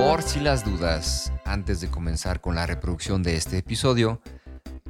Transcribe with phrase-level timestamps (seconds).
[0.00, 4.22] Por si las dudas, antes de comenzar con la reproducción de este episodio,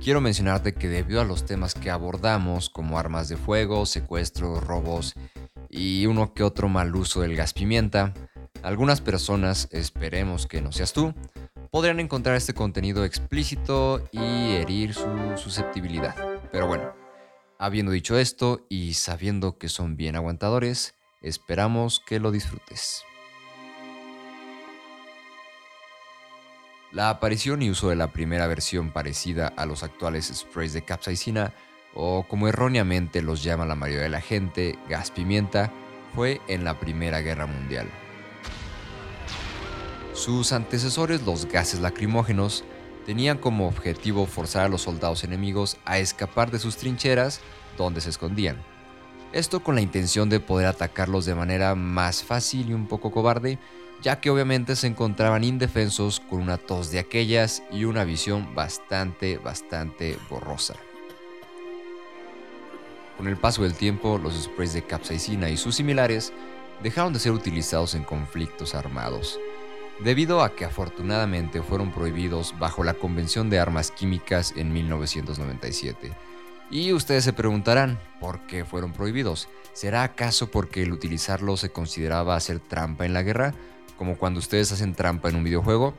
[0.00, 5.14] quiero mencionarte que debido a los temas que abordamos, como armas de fuego, secuestros, robos
[5.68, 8.14] y uno que otro mal uso del gas pimienta,
[8.62, 11.12] algunas personas, esperemos que no seas tú,
[11.72, 16.14] podrían encontrar este contenido explícito y herir su susceptibilidad.
[16.52, 16.95] Pero bueno,
[17.58, 23.02] habiendo dicho esto y sabiendo que son bien aguantadores, esperamos que lo disfrutes.
[26.93, 31.53] La aparición y uso de la primera versión parecida a los actuales sprays de capsaicina,
[31.94, 35.72] o como erróneamente los llama la mayoría de la gente, gas pimienta,
[36.16, 37.89] fue en la Primera Guerra Mundial.
[40.14, 42.64] Sus antecesores, los gases lacrimógenos,
[43.06, 47.41] tenían como objetivo forzar a los soldados enemigos a escapar de sus trincheras
[47.78, 48.56] donde se escondían.
[49.33, 53.61] Esto con la intención de poder atacarlos de manera más fácil y un poco cobarde,
[54.03, 59.38] ya que obviamente se encontraban indefensos con una tos de aquellas y una visión bastante,
[59.38, 60.74] bastante borrosa.
[63.16, 66.33] Con el paso del tiempo, los sprays de capsaicina y sus similares
[66.83, 69.39] dejaron de ser utilizados en conflictos armados,
[70.02, 76.12] debido a que afortunadamente fueron prohibidos bajo la Convención de Armas Químicas en 1997.
[76.70, 79.48] Y ustedes se preguntarán, ¿por qué fueron prohibidos?
[79.72, 83.55] ¿Será acaso porque el utilizarlo se consideraba hacer trampa en la guerra?
[84.00, 85.92] Como cuando ustedes hacen trampa en un videojuego?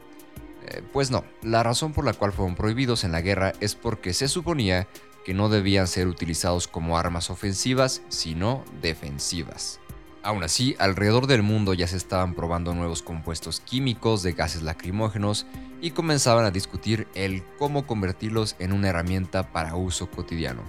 [0.66, 4.14] Eh, pues no, la razón por la cual fueron prohibidos en la guerra es porque
[4.14, 4.88] se suponía
[5.24, 9.80] que no debían ser utilizados como armas ofensivas, sino defensivas.
[10.24, 15.46] Aún así, alrededor del mundo ya se estaban probando nuevos compuestos químicos de gases lacrimógenos
[15.80, 20.64] y comenzaban a discutir el cómo convertirlos en una herramienta para uso cotidiano.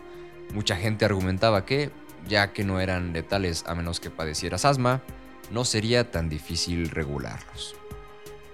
[0.52, 1.92] Mucha gente argumentaba que,
[2.28, 5.00] ya que no eran letales a menos que padecieras asma,
[5.50, 7.74] no sería tan difícil regularlos.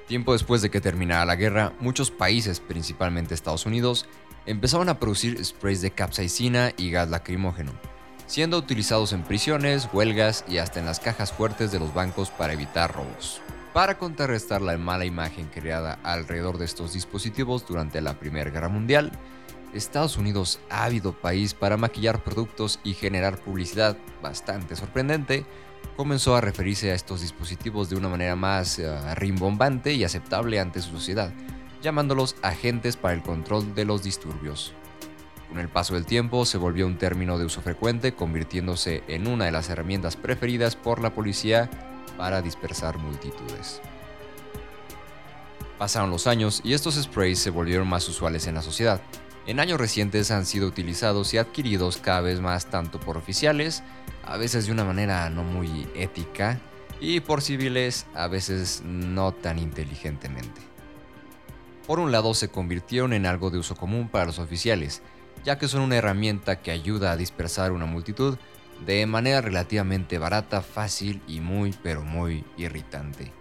[0.06, 4.06] Tiempo después de que terminara la guerra, muchos países, principalmente Estados Unidos,
[4.46, 7.72] empezaron a producir sprays de capsaicina y gas lacrimógeno,
[8.26, 12.54] siendo utilizados en prisiones, huelgas y hasta en las cajas fuertes de los bancos para
[12.54, 13.42] evitar robos.
[13.74, 19.12] Para contrarrestar la mala imagen creada alrededor de estos dispositivos durante la Primera Guerra Mundial,
[19.74, 25.44] Estados Unidos, ávido país para maquillar productos y generar publicidad bastante sorprendente,
[25.96, 30.80] comenzó a referirse a estos dispositivos de una manera más eh, rimbombante y aceptable ante
[30.80, 31.32] su sociedad,
[31.82, 34.72] llamándolos agentes para el control de los disturbios.
[35.48, 39.46] Con el paso del tiempo se volvió un término de uso frecuente, convirtiéndose en una
[39.46, 41.70] de las herramientas preferidas por la policía
[42.16, 43.80] para dispersar multitudes.
[45.78, 49.00] Pasaron los años y estos sprays se volvieron más usuales en la sociedad.
[49.48, 53.82] En años recientes han sido utilizados y adquiridos cada vez más tanto por oficiales
[54.22, 56.60] a veces de una manera no muy ética
[57.00, 60.60] y por civiles a veces no tan inteligentemente.
[61.86, 65.00] Por un lado se convirtieron en algo de uso común para los oficiales,
[65.46, 68.36] ya que son una herramienta que ayuda a dispersar una multitud
[68.84, 73.32] de manera relativamente barata, fácil y muy pero muy irritante.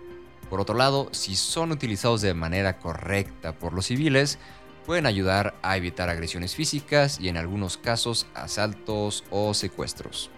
[0.49, 4.39] Por otro lado, si son utilizados de manera correcta por los civiles,
[4.87, 10.31] pueden ayudar a evitar agresiones físicas y en algunos casos asaltos o secuestros.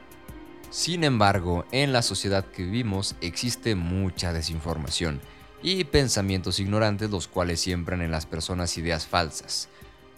[0.72, 5.22] Sin embargo, en la sociedad que vivimos existe mucha desinformación
[5.62, 9.70] y pensamientos ignorantes los cuales siembran en las personas ideas falsas,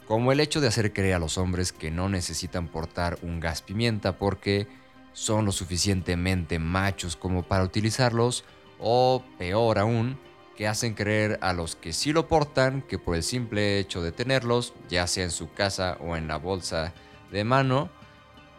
[0.08, 3.62] como el hecho de hacer creer a los hombres que no necesitan portar un gas
[3.62, 4.66] pimienta porque
[5.12, 8.46] son lo suficientemente machos como para utilizarlos,
[8.80, 10.18] o peor aún,
[10.62, 14.12] que hacen creer a los que sí lo portan que por el simple hecho de
[14.12, 16.94] tenerlos, ya sea en su casa o en la bolsa
[17.32, 17.90] de mano,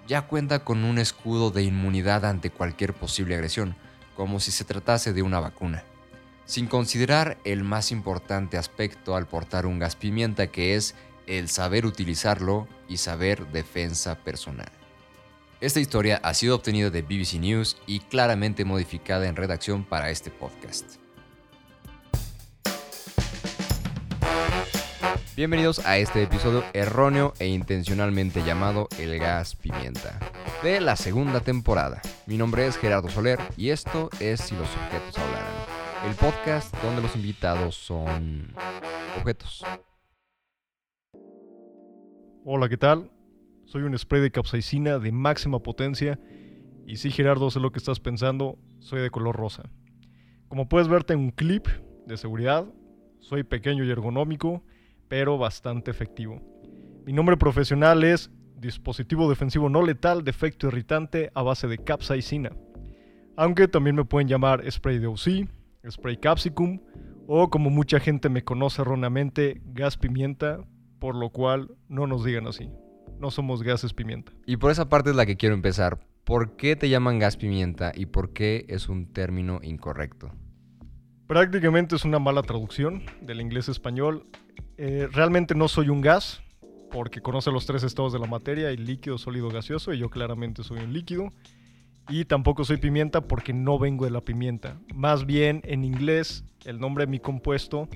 [0.08, 3.76] ya cuenta con un escudo de inmunidad ante cualquier posible agresión,
[4.16, 5.84] como si se tratase de una vacuna.
[6.44, 10.96] Sin considerar el más importante aspecto al portar un gas pimienta que es
[11.28, 14.72] el saber utilizarlo y saber defensa personal.
[15.60, 20.32] Esta historia ha sido obtenida de BBC News y claramente modificada en redacción para este
[20.32, 21.00] podcast.
[25.34, 30.20] Bienvenidos a este episodio erróneo e intencionalmente llamado El gas pimienta,
[30.62, 32.02] de la segunda temporada.
[32.26, 35.54] Mi nombre es Gerardo Soler y esto es Si los objetos hablaran,
[36.06, 38.52] el podcast donde los invitados son
[39.18, 39.64] objetos.
[42.44, 43.10] Hola, ¿qué tal?
[43.64, 46.20] Soy un spray de capsaicina de máxima potencia
[46.86, 49.62] y sí, Gerardo, sé lo que estás pensando, soy de color rosa.
[50.48, 51.68] Como puedes verte en un clip
[52.04, 52.66] de seguridad,
[53.20, 54.62] soy pequeño y ergonómico
[55.12, 56.40] pero bastante efectivo.
[57.04, 62.50] Mi nombre profesional es dispositivo defensivo no letal de efecto irritante a base de capsaicina.
[63.36, 65.50] Aunque también me pueden llamar spray de OC,
[65.90, 66.80] spray capsicum
[67.26, 70.64] O como mucha gente me conoce erróneamente, gas pimienta,
[70.98, 72.70] por lo cual no nos digan así.
[73.18, 74.32] No somos gases pimienta.
[74.46, 75.98] Y por esa parte es la que quiero empezar.
[76.24, 80.32] ¿Por qué te llaman gas pimienta y por qué es un término incorrecto?
[81.26, 84.26] Prácticamente es una mala traducción del inglés español.
[84.84, 86.42] Eh, realmente no soy un gas,
[86.90, 90.64] porque conoce los tres estados de la materia, el líquido, sólido, gaseoso, y yo claramente
[90.64, 91.30] soy un líquido.
[92.08, 94.80] Y tampoco soy pimienta porque no vengo de la pimienta.
[94.92, 97.88] Más bien, en inglés, el nombre de mi compuesto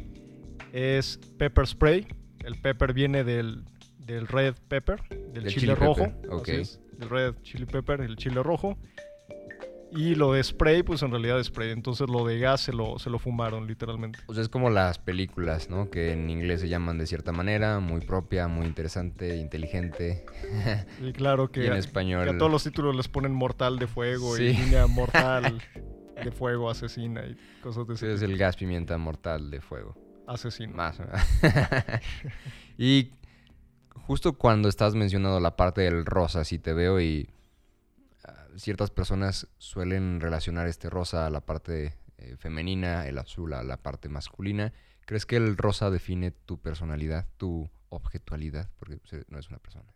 [0.72, 2.06] es pepper spray.
[2.44, 3.64] El pepper viene del,
[3.98, 6.04] del red pepper, del, Del chile, rojo.
[6.04, 6.42] pepper, ok.
[6.42, 8.78] así es, del red chili pepper, el chile rojo.
[9.96, 11.70] Y lo de spray, pues en realidad es spray.
[11.70, 14.18] Entonces lo de gas se lo, se lo fumaron, literalmente.
[14.26, 15.90] O sea, es como las películas, ¿no?
[15.90, 20.24] Que en inglés se llaman de cierta manera, muy propia, muy interesante, inteligente.
[21.02, 22.24] Y claro que, y en a- español...
[22.24, 25.62] que a todos los títulos les ponen mortal de fuego y línea mortal
[26.22, 28.32] de fuego, asesina y cosas de ese es tipo.
[28.32, 29.94] el gas pimienta mortal de fuego.
[30.26, 30.74] Asesino.
[30.74, 30.98] Más.
[32.78, 33.10] y
[33.94, 37.28] justo cuando estás mencionando la parte del rosa, sí te veo y
[38.56, 43.76] ciertas personas suelen relacionar este rosa a la parte eh, femenina, el azul a la
[43.76, 44.72] parte masculina.
[45.04, 48.68] ¿Crees que el rosa define tu personalidad, tu objetualidad?
[48.78, 48.98] Porque
[49.28, 49.94] no es una persona.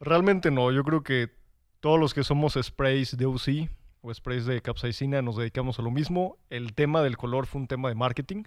[0.00, 1.32] Realmente no, yo creo que
[1.80, 3.70] todos los que somos sprays de UC
[4.02, 6.38] o sprays de capsaicina nos dedicamos a lo mismo.
[6.50, 8.44] El tema del color fue un tema de marketing.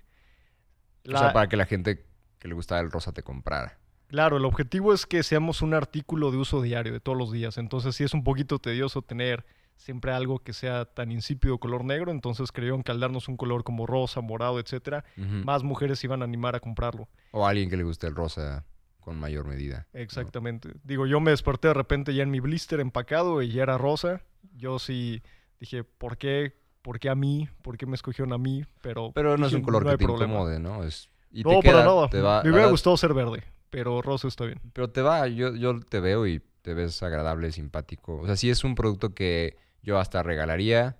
[1.08, 2.06] O sea, para que la gente
[2.40, 3.80] que le gustaba el rosa te comprara.
[4.08, 7.58] Claro, el objetivo es que seamos un artículo de uso diario, de todos los días.
[7.58, 9.46] Entonces sí es un poquito tedioso tener
[9.76, 12.12] siempre algo que sea tan insípido color negro.
[12.12, 16.22] Entonces creyeron que al darnos un color como rosa, morado, etcétera, más mujeres se iban
[16.22, 17.08] a animar a comprarlo.
[17.32, 18.66] O a alguien que le guste el rosa
[19.02, 19.88] con mayor medida.
[19.94, 20.00] ¿no?
[20.00, 20.70] Exactamente.
[20.84, 24.22] Digo, yo me desperté de repente ya en mi blister empacado y ya era rosa.
[24.56, 25.22] Yo sí
[25.60, 26.54] dije, ¿por qué?
[26.82, 27.50] ¿Por qué a mí?
[27.62, 28.64] ¿Por qué me escogieron a mí?
[28.82, 30.34] Pero, Pero no es dije, un color no que te problema.
[30.34, 30.84] incomode, ¿no?
[30.86, 32.10] Es, y no, te para nada.
[32.10, 34.60] te va- me hubiera gustado ser verde, pero rosa está bien.
[34.74, 38.18] Pero te va, yo, yo te veo y te ves agradable, simpático.
[38.18, 40.98] O sea, sí es un producto que yo hasta regalaría.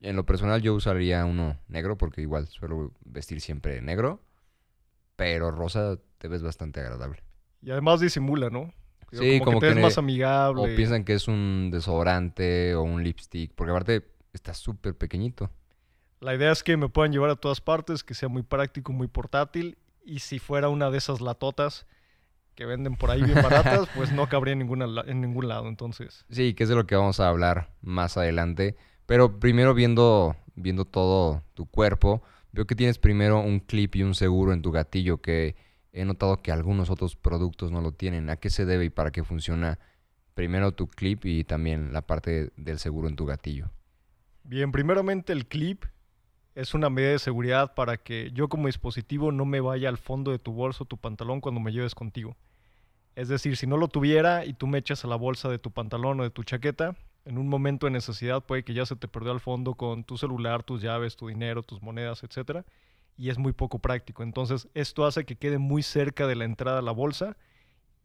[0.00, 4.22] En lo personal yo usaría uno negro porque igual suelo vestir siempre negro.
[5.16, 7.22] Pero rosa te ves bastante agradable.
[7.62, 8.72] Y además disimula, ¿no?
[9.10, 10.74] Digo, Sí, como que te que ves más O amigable.
[10.76, 13.52] piensan que es un desodorante o un lipstick.
[13.54, 15.50] Porque aparte está súper pequeñito.
[16.20, 19.08] La idea es que me puedan llevar a todas partes, que sea muy práctico, muy
[19.08, 19.76] portátil.
[20.04, 21.86] Y si fuera una de esas latotas
[22.54, 25.68] que venden por ahí bien baratas, pues no cabría en, ninguna, en ningún lado.
[25.68, 28.76] Entonces, Sí, que es de lo que vamos a hablar más adelante.
[29.06, 34.14] Pero primero viendo, viendo todo tu cuerpo, veo que tienes primero un clip y un
[34.14, 35.56] seguro en tu gatillo que
[35.92, 38.30] he notado que algunos otros productos no lo tienen.
[38.30, 39.78] ¿A qué se debe y para qué funciona
[40.34, 43.70] primero tu clip y también la parte del seguro en tu gatillo?
[44.44, 45.84] Bien, primeramente el clip
[46.54, 50.30] es una medida de seguridad para que yo como dispositivo no me vaya al fondo
[50.30, 52.36] de tu bolso, tu pantalón cuando me lleves contigo.
[53.14, 55.70] Es decir, si no lo tuviera y tú me echas a la bolsa de tu
[55.70, 59.08] pantalón o de tu chaqueta, en un momento de necesidad puede que ya se te
[59.08, 62.64] perdió al fondo con tu celular, tus llaves, tu dinero, tus monedas, etcétera,
[63.16, 64.22] y es muy poco práctico.
[64.22, 67.36] Entonces, esto hace que quede muy cerca de la entrada a la bolsa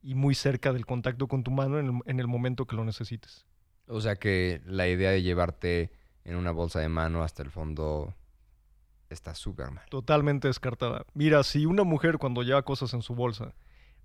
[0.03, 2.83] y muy cerca del contacto con tu mano en el, en el momento que lo
[2.83, 3.45] necesites.
[3.87, 5.91] O sea que la idea de llevarte
[6.25, 8.13] en una bolsa de mano hasta el fondo
[9.09, 9.85] está súper mal.
[9.89, 11.05] Totalmente descartada.
[11.13, 13.53] Mira, si una mujer cuando lleva cosas en su bolsa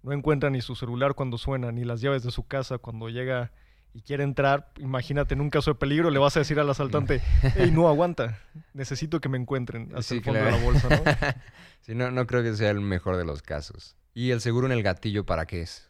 [0.02, 3.52] no encuentra ni su celular cuando suena, ni las llaves de su casa cuando llega
[3.92, 7.20] y quiere entrar, imagínate en un caso de peligro le vas a decir al asaltante,
[7.56, 8.38] hey, no aguanta,
[8.72, 10.56] necesito que me encuentren hasta Sí, el fondo claro.
[10.56, 11.32] de la bolsa, ¿no?
[11.80, 13.96] sí, no, no creo que sea el mejor de los casos.
[14.14, 15.88] ¿Y el seguro en el gatillo para qué es?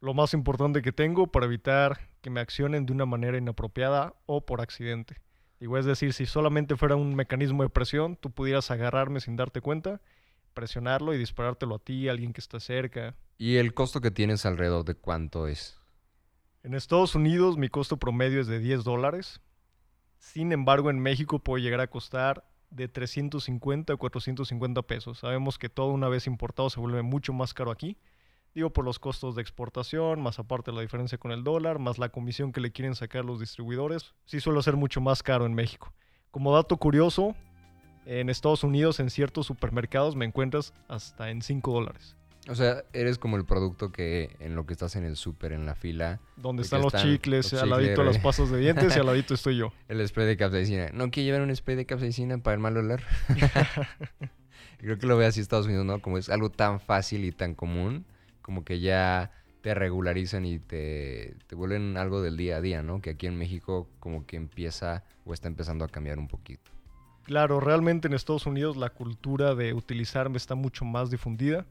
[0.00, 4.44] Lo más importante que tengo para evitar que me accionen de una manera inapropiada o
[4.46, 5.16] por accidente.
[5.62, 9.60] Digo, es decir, si solamente fuera un mecanismo de presión, tú pudieras agarrarme sin darte
[9.60, 10.00] cuenta,
[10.54, 14.44] presionarlo y disparártelo a ti, a alguien que está cerca, ¿Y el costo que tienes
[14.44, 15.78] alrededor de cuánto es?
[16.64, 19.40] En Estados Unidos mi costo promedio es de 10 dólares.
[20.18, 25.20] Sin embargo, en México puede llegar a costar de 350 a 450 pesos.
[25.20, 27.96] Sabemos que todo una vez importado se vuelve mucho más caro aquí.
[28.54, 32.10] Digo, por los costos de exportación, más aparte la diferencia con el dólar, más la
[32.10, 34.14] comisión que le quieren sacar los distribuidores.
[34.26, 35.92] Sí suele ser mucho más caro en México.
[36.30, 37.34] Como dato curioso,
[38.04, 42.16] en Estados Unidos en ciertos supermercados me encuentras hasta en 5 dólares.
[42.48, 45.64] O sea, eres como el producto que en lo que estás en el súper, en
[45.64, 48.96] la fila, Donde De están los están chicles, los al ladito las pastas de dientes
[48.96, 49.72] y al ladito estoy yo.
[49.88, 50.90] el spray de capsaicina.
[50.92, 53.00] ¿No quiere llevar un spray de capsaicina para el mal olor?
[54.78, 56.02] Creo que lo ve así Estados Unidos, ¿no?
[56.02, 58.04] Como es algo tan fácil y tan común,
[58.42, 59.30] como que ya
[59.62, 63.00] te regularizan y te, te vuelven algo del día a día, ¿no?
[63.00, 66.70] Que aquí en México como que empieza o está empezando a cambiar un poquito.
[67.22, 71.66] Claro, realmente en Estados Unidos la cultura de utilizarme está mucho más difundida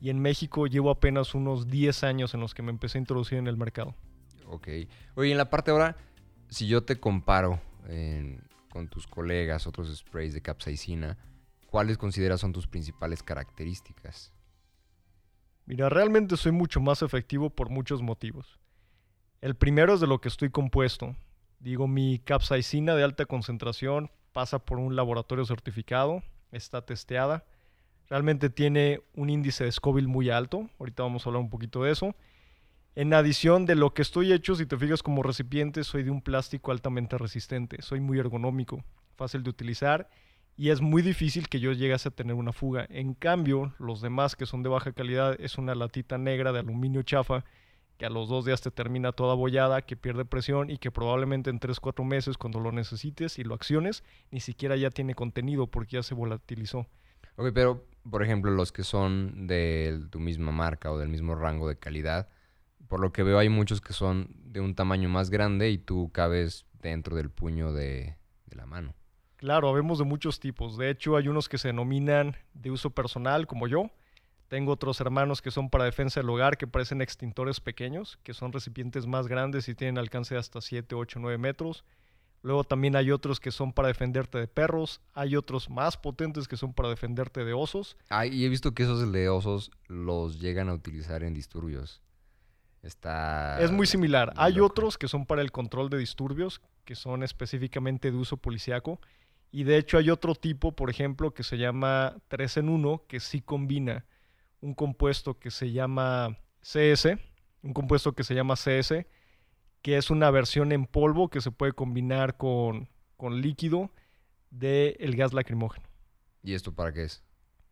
[0.00, 3.38] y en México llevo apenas unos 10 años en los que me empecé a introducir
[3.38, 3.94] en el mercado.
[4.46, 4.68] Ok.
[5.14, 5.96] Oye, en la parte ahora,
[6.48, 7.60] si yo te comparo
[8.70, 11.18] con tus colegas, otros sprays de capsaicina,
[11.66, 14.32] ¿cuáles consideras son tus principales características?
[15.66, 18.58] Mira, realmente soy mucho más efectivo por muchos motivos.
[19.40, 21.16] El primero es de lo que estoy compuesto.
[21.58, 27.44] Digo, mi capsaicina de alta concentración pasa por un laboratorio certificado, está testeada.
[28.08, 30.68] Realmente tiene un índice de Scoville muy alto.
[30.78, 32.14] Ahorita vamos a hablar un poquito de eso.
[32.94, 36.20] En adición de lo que estoy hecho, si te fijas como recipiente, soy de un
[36.20, 37.80] plástico altamente resistente.
[37.80, 38.84] Soy muy ergonómico,
[39.16, 40.10] fácil de utilizar
[40.56, 42.86] y es muy difícil que yo llegase a tener una fuga.
[42.88, 47.02] En cambio, los demás que son de baja calidad es una latita negra de aluminio
[47.02, 47.44] chafa
[47.96, 51.50] que a los dos días te termina toda bollada, que pierde presión y que probablemente
[51.50, 55.96] en 3-4 meses cuando lo necesites y lo acciones, ni siquiera ya tiene contenido porque
[55.96, 56.88] ya se volatilizó.
[57.36, 61.68] Ok, pero por ejemplo los que son de tu misma marca o del mismo rango
[61.68, 62.28] de calidad,
[62.88, 66.10] por lo que veo hay muchos que son de un tamaño más grande y tú
[66.12, 68.16] cabes dentro del puño de
[68.50, 68.94] la mano.
[69.44, 70.78] Claro, habemos de muchos tipos.
[70.78, 73.90] De hecho, hay unos que se denominan de uso personal, como yo.
[74.48, 78.54] Tengo otros hermanos que son para defensa del hogar, que parecen extintores pequeños, que son
[78.54, 81.84] recipientes más grandes y tienen alcance de hasta 7, 8, 9 metros.
[82.40, 85.02] Luego también hay otros que son para defenderte de perros.
[85.12, 87.98] Hay otros más potentes que son para defenderte de osos.
[88.08, 92.00] Ah, y he visto que esos de osos los llegan a utilizar en disturbios.
[92.82, 93.60] Está...
[93.60, 94.32] Es muy similar.
[94.36, 99.00] hay otros que son para el control de disturbios, que son específicamente de uso policiaco.
[99.54, 103.20] Y de hecho hay otro tipo, por ejemplo, que se llama 3 en 1, que
[103.20, 104.04] sí combina
[104.60, 107.16] un compuesto que se llama CS,
[107.62, 109.06] un compuesto que se llama CS,
[109.80, 113.92] que es una versión en polvo que se puede combinar con, con líquido
[114.50, 115.86] del el gas lacrimógeno.
[116.42, 117.22] ¿Y esto para qué es?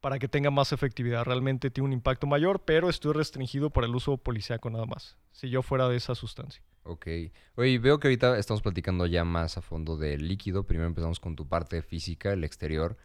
[0.01, 1.25] Para que tenga más efectividad.
[1.25, 5.51] Realmente tiene un impacto mayor, pero estoy restringido para el uso policiaco nada más, si
[5.51, 6.63] yo fuera de esa sustancia.
[6.85, 7.07] Ok.
[7.55, 10.65] Oye, veo que ahorita estamos platicando ya más a fondo del líquido.
[10.65, 12.97] Primero empezamos con tu parte física, el exterior.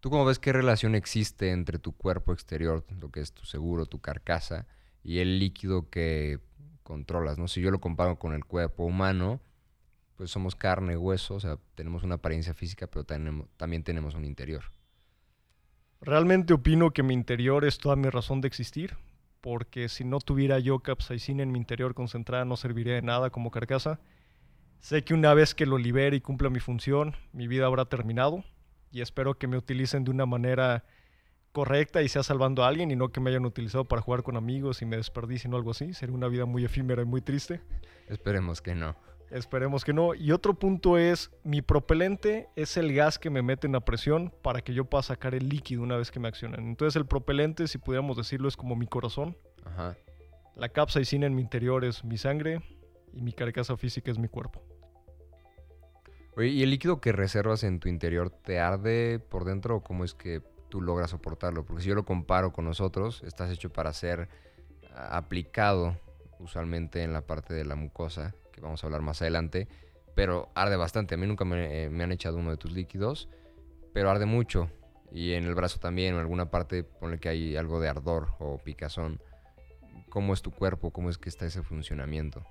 [0.00, 3.86] ¿Tú cómo ves qué relación existe entre tu cuerpo exterior, lo que es tu seguro,
[3.86, 4.66] tu carcasa,
[5.02, 6.40] y el líquido que
[6.82, 7.38] controlas?
[7.38, 7.48] ¿no?
[7.48, 9.40] Si yo lo comparo con el cuerpo humano,
[10.16, 14.64] pues somos carne, hueso, o sea, tenemos una apariencia física, pero también tenemos un interior.
[16.02, 18.96] Realmente opino que mi interior es toda mi razón de existir
[19.46, 23.52] porque si no tuviera yo capsaicina en mi interior concentrada no serviría de nada como
[23.52, 24.00] carcasa.
[24.80, 28.42] Sé que una vez que lo libere y cumpla mi función, mi vida habrá terminado
[28.90, 30.84] y espero que me utilicen de una manera
[31.52, 34.36] correcta y sea salvando a alguien y no que me hayan utilizado para jugar con
[34.36, 35.94] amigos y me desperdicien o algo así.
[35.94, 37.60] Sería una vida muy efímera y muy triste.
[38.08, 38.96] Esperemos que no.
[39.30, 40.14] Esperemos que no.
[40.14, 44.32] Y otro punto es, mi propelente es el gas que me mete en la presión
[44.42, 46.66] para que yo pueda sacar el líquido una vez que me accionan.
[46.66, 49.36] Entonces el propelente, si pudiéramos decirlo, es como mi corazón.
[49.64, 49.96] Ajá.
[50.54, 52.62] La capsaicina en mi interior es mi sangre
[53.12, 54.62] y mi carcasa física es mi cuerpo.
[56.36, 60.04] Oye, ¿y el líquido que reservas en tu interior te arde por dentro o cómo
[60.04, 61.64] es que tú logras soportarlo?
[61.64, 64.28] Porque si yo lo comparo con nosotros, estás hecho para ser
[64.94, 65.98] aplicado
[66.38, 69.68] usualmente en la parte de la mucosa que vamos a hablar más adelante,
[70.14, 71.14] pero arde bastante.
[71.14, 73.28] A mí nunca eh, me, han echado uno de tus líquidos,
[73.92, 74.70] pero arde mucho.
[75.12, 78.28] Y en el brazo también, o en alguna parte, pone que hay algo de ardor
[78.40, 79.20] o picazón.
[80.08, 80.90] ¿Cómo es tu cuerpo?
[80.90, 82.44] ¿Cómo es que está ese funcionamiento?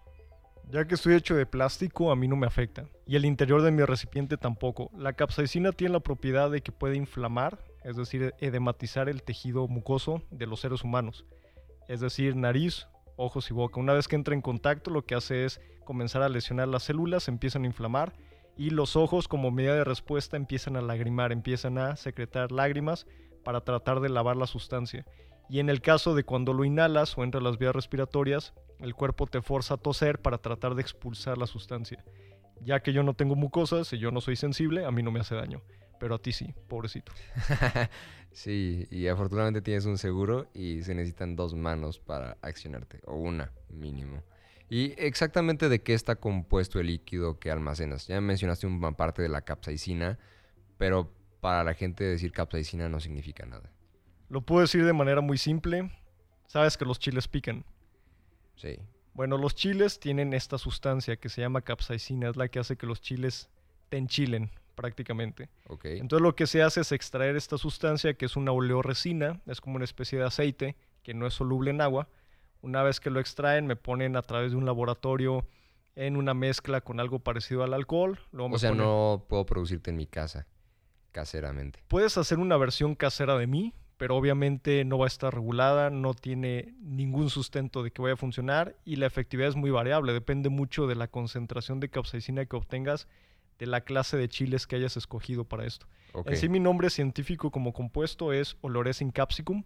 [0.70, 2.86] Ya que estoy hecho de plástico, a mí no me afecta.
[3.06, 4.90] Y el interior de mi recipiente tampoco.
[4.98, 10.24] La capsaicina tiene la propiedad de que puede inflamar, es decir, edematizar el tejido mucoso
[10.32, 11.26] de los seres humanos.
[11.88, 13.80] Es decir, nariz, ojos y boca.
[13.80, 17.28] Una vez que entra en contacto, lo que hace es comenzar a lesionar las células,
[17.28, 18.14] empiezan a inflamar
[18.58, 23.06] y los ojos como medida de respuesta empiezan a lagrimar, empiezan a secretar lágrimas
[23.44, 25.06] para tratar de lavar la sustancia.
[25.50, 28.96] Y en el caso de cuando lo inhalas o entra a las vías respiratorias, el
[28.96, 32.04] cuerpo te forza a toser para tratar de expulsar la sustancia.
[32.62, 35.20] Ya que yo no tengo mucosas y yo no soy sensible, a mí no me
[35.20, 35.62] hace daño.
[36.00, 37.12] Pero a ti sí, pobrecito.
[38.32, 43.52] sí, y afortunadamente tienes un seguro y se necesitan dos manos para accionarte, o una
[43.70, 44.24] mínimo.
[44.70, 48.08] ¿Y exactamente de qué está compuesto el líquido que almacenas?
[48.08, 50.18] Ya mencionaste una parte de la capsaicina,
[50.78, 53.72] pero para la gente decir capsaicina no significa nada.
[54.30, 55.92] Lo puedo decir de manera muy simple.
[56.48, 57.64] Sabes que los chiles pican.
[58.56, 58.80] Sí.
[59.14, 62.88] Bueno, los chiles tienen esta sustancia que se llama capsaicina, es la que hace que
[62.88, 63.50] los chiles
[63.90, 65.50] te enchilen prácticamente.
[65.68, 66.00] Okay.
[66.00, 69.76] Entonces lo que se hace es extraer esta sustancia que es una oleoresina, es como
[69.78, 72.10] una especie de aceite que no es soluble en agua
[72.62, 75.48] una vez que lo extraen, me ponen a través de un laboratorio
[75.96, 78.20] en una mezcla con algo parecido al alcohol.
[78.34, 80.48] o sea, no puedo producirte en mi casa.
[81.12, 81.80] caseramente.
[81.88, 86.14] Puedes hacer una versión casera de mí, pero obviamente no va a estar regulada, no
[86.14, 90.50] tiene ningún sustento de que vaya a funcionar y la efectividad es muy variable, depende
[90.50, 93.08] mucho de la concentración de capsaicina que obtengas,
[93.58, 95.88] de la clase de chiles que hayas escogido para esto.
[96.12, 96.32] Ok.
[96.32, 99.64] En sí mi nombre científico como compuesto es Olores capsicum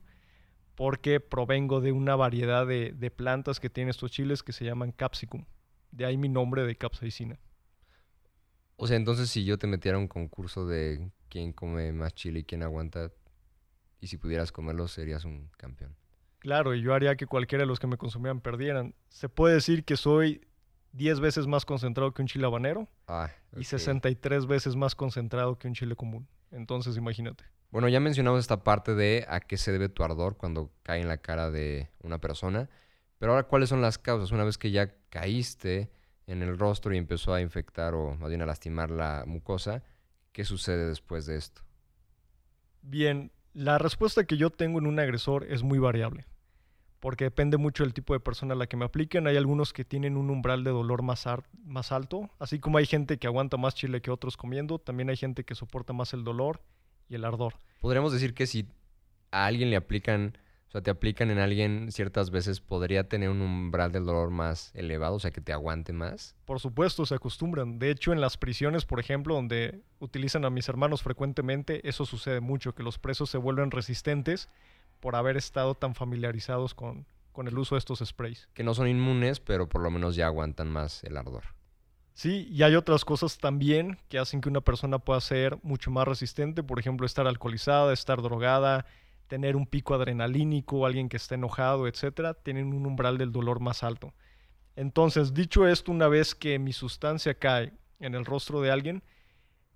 [0.79, 4.93] porque provengo de una variedad de, de plantas que tienen estos chiles que se llaman
[4.93, 5.43] capsicum.
[5.91, 7.37] De ahí mi nombre de capsaicina.
[8.77, 12.39] O sea, entonces si yo te metiera a un concurso de quién come más chile
[12.39, 13.11] y quién aguanta,
[13.99, 15.97] y si pudieras comerlo, serías un campeón.
[16.39, 18.95] Claro, y yo haría que cualquiera de los que me consumieran perdieran.
[19.09, 20.47] Se puede decir que soy
[20.93, 23.65] 10 veces más concentrado que un chile habanero Ah, y ok.
[23.65, 26.25] 63 veces más concentrado que un chile común.
[26.51, 27.43] Entonces, imagínate.
[27.71, 31.07] Bueno, ya mencionamos esta parte de a qué se debe tu ardor cuando cae en
[31.07, 32.69] la cara de una persona.
[33.19, 34.31] Pero ahora, ¿cuáles son las causas?
[34.31, 35.91] Una vez que ya caíste
[36.25, 39.83] en el rostro y empezó a infectar o más bien a lastimar la mucosa,
[40.31, 41.61] ¿qué sucede después de esto?
[42.81, 46.25] Bien, la respuesta que yo tengo en un agresor es muy variable,
[46.99, 49.27] porque depende mucho del tipo de persona a la que me apliquen.
[49.27, 51.25] Hay algunos que tienen un umbral de dolor más,
[51.91, 55.43] alto, así como hay gente que aguanta más chile que otros comiendo, también hay gente
[55.43, 56.61] que soporta más el dolor
[57.07, 57.55] y el ardor.
[57.79, 58.67] Podríamos decir que si
[59.31, 60.37] a alguien le aplican,
[60.67, 64.71] o sea, te aplican en alguien ciertas veces, podría tener un umbral del dolor más
[64.75, 66.35] elevado, o sea, que te aguante más.
[66.45, 67.79] Por supuesto, se acostumbran.
[67.79, 72.41] De hecho, en las prisiones, por ejemplo, donde utilizan a mis hermanos frecuentemente, eso sucede
[72.41, 74.49] mucho, que los presos se vuelven resistentes
[74.99, 78.49] por haber estado tan familiarizados con, con el uso de estos sprays.
[78.53, 81.43] Que no son inmunes, pero por lo menos ya aguantan más el ardor.
[82.13, 86.05] Sí, y hay otras cosas también que hacen que una persona pueda ser mucho más
[86.05, 88.85] resistente, por ejemplo, estar alcoholizada, estar drogada,
[89.27, 93.83] tener un pico adrenalínico, alguien que esté enojado, etcétera, tienen un umbral del dolor más
[93.83, 94.13] alto.
[94.75, 99.03] Entonces, dicho esto, una vez que mi sustancia cae en el rostro de alguien,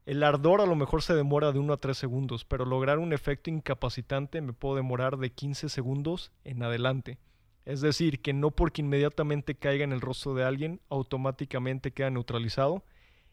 [0.06, 3.14] el ardor a lo mejor se demora de 1 a 3 segundos, pero lograr un
[3.14, 7.20] efecto incapacitante me puedo demorar de 15 segundos en adelante.
[7.66, 12.84] Es decir, que no porque inmediatamente caiga en el rostro de alguien, automáticamente queda neutralizado.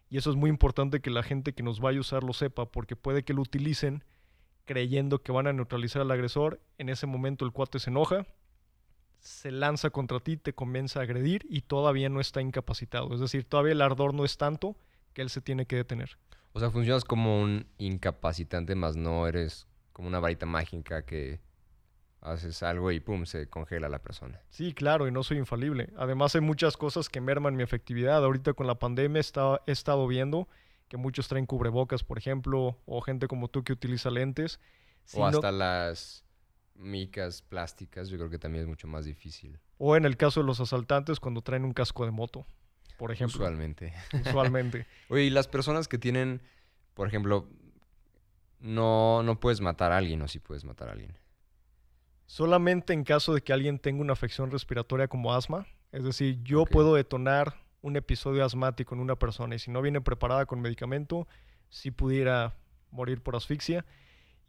[0.09, 2.67] Y eso es muy importante que la gente que nos vaya a usar lo sepa,
[2.67, 4.05] porque puede que lo utilicen
[4.65, 6.61] creyendo que van a neutralizar al agresor.
[6.79, 8.25] En ese momento el cuate se enoja,
[9.19, 13.13] se lanza contra ti, te comienza a agredir y todavía no está incapacitado.
[13.13, 14.77] Es decir, todavía el ardor no es tanto
[15.13, 16.19] que él se tiene que detener.
[16.53, 21.41] O sea, funcionas como un incapacitante, más no eres como una varita mágica que
[22.21, 24.41] haces algo y pum, se congela la persona.
[24.51, 25.91] Sí, claro, y no soy infalible.
[25.97, 28.23] Además hay muchas cosas que merman mi efectividad.
[28.25, 30.49] Ahorita con la pandemia está- he estado viendo
[30.89, 34.59] que muchos traen cubrebocas, por ejemplo, o gente como tú que utiliza lentes.
[35.05, 36.25] Si o no- hasta las
[36.75, 39.59] micas plásticas, yo creo que también es mucho más difícil.
[39.83, 42.45] o en el caso de los asaltantes cuando traen un casco de moto,
[43.01, 43.95] por ejemplo, Usualmente.
[44.13, 44.87] usualmente.
[45.09, 46.43] Oye, y las personas que tienen,
[46.93, 47.49] por ejemplo,
[48.61, 51.17] no, no puedes matar a alguien o sí puedes matar a alguien.
[52.27, 56.67] Solamente en caso de que alguien tenga una afección respiratoria como asma, es decir, yo
[56.67, 61.27] puedo detonar un episodio asmático en una persona y si no viene preparada con medicamento,
[61.71, 62.55] sí pudiera
[62.91, 63.87] morir por asfixia.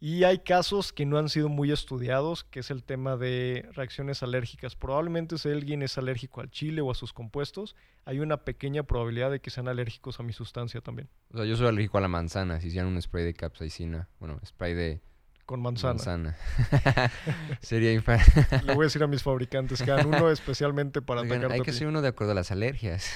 [0.04, 4.24] Y hay casos que no han sido muy estudiados, que es el tema de reacciones
[4.24, 4.74] alérgicas.
[4.74, 9.30] Probablemente si alguien es alérgico al chile o a sus compuestos, hay una pequeña probabilidad
[9.30, 12.08] de que sean alérgicos a mi sustancia también, O sea, yo soy alérgico a la
[12.08, 12.60] manzana.
[12.60, 15.00] Si hicieran un spray de capsaicina, bueno, spray de
[15.46, 15.94] con manzana.
[15.94, 16.36] manzana,
[17.60, 18.18] sería infa-
[18.64, 21.64] Le voy a decir a mis fabricantes que hagan uno especialmente para Oigan, atacarte hay
[21.64, 23.08] que hacer uno de acuerdo a las alergias.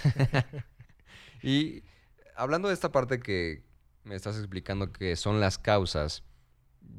[1.43, 1.83] y
[2.37, 3.65] hablando de esta parte que
[4.05, 6.23] me estás explicando que son las causas,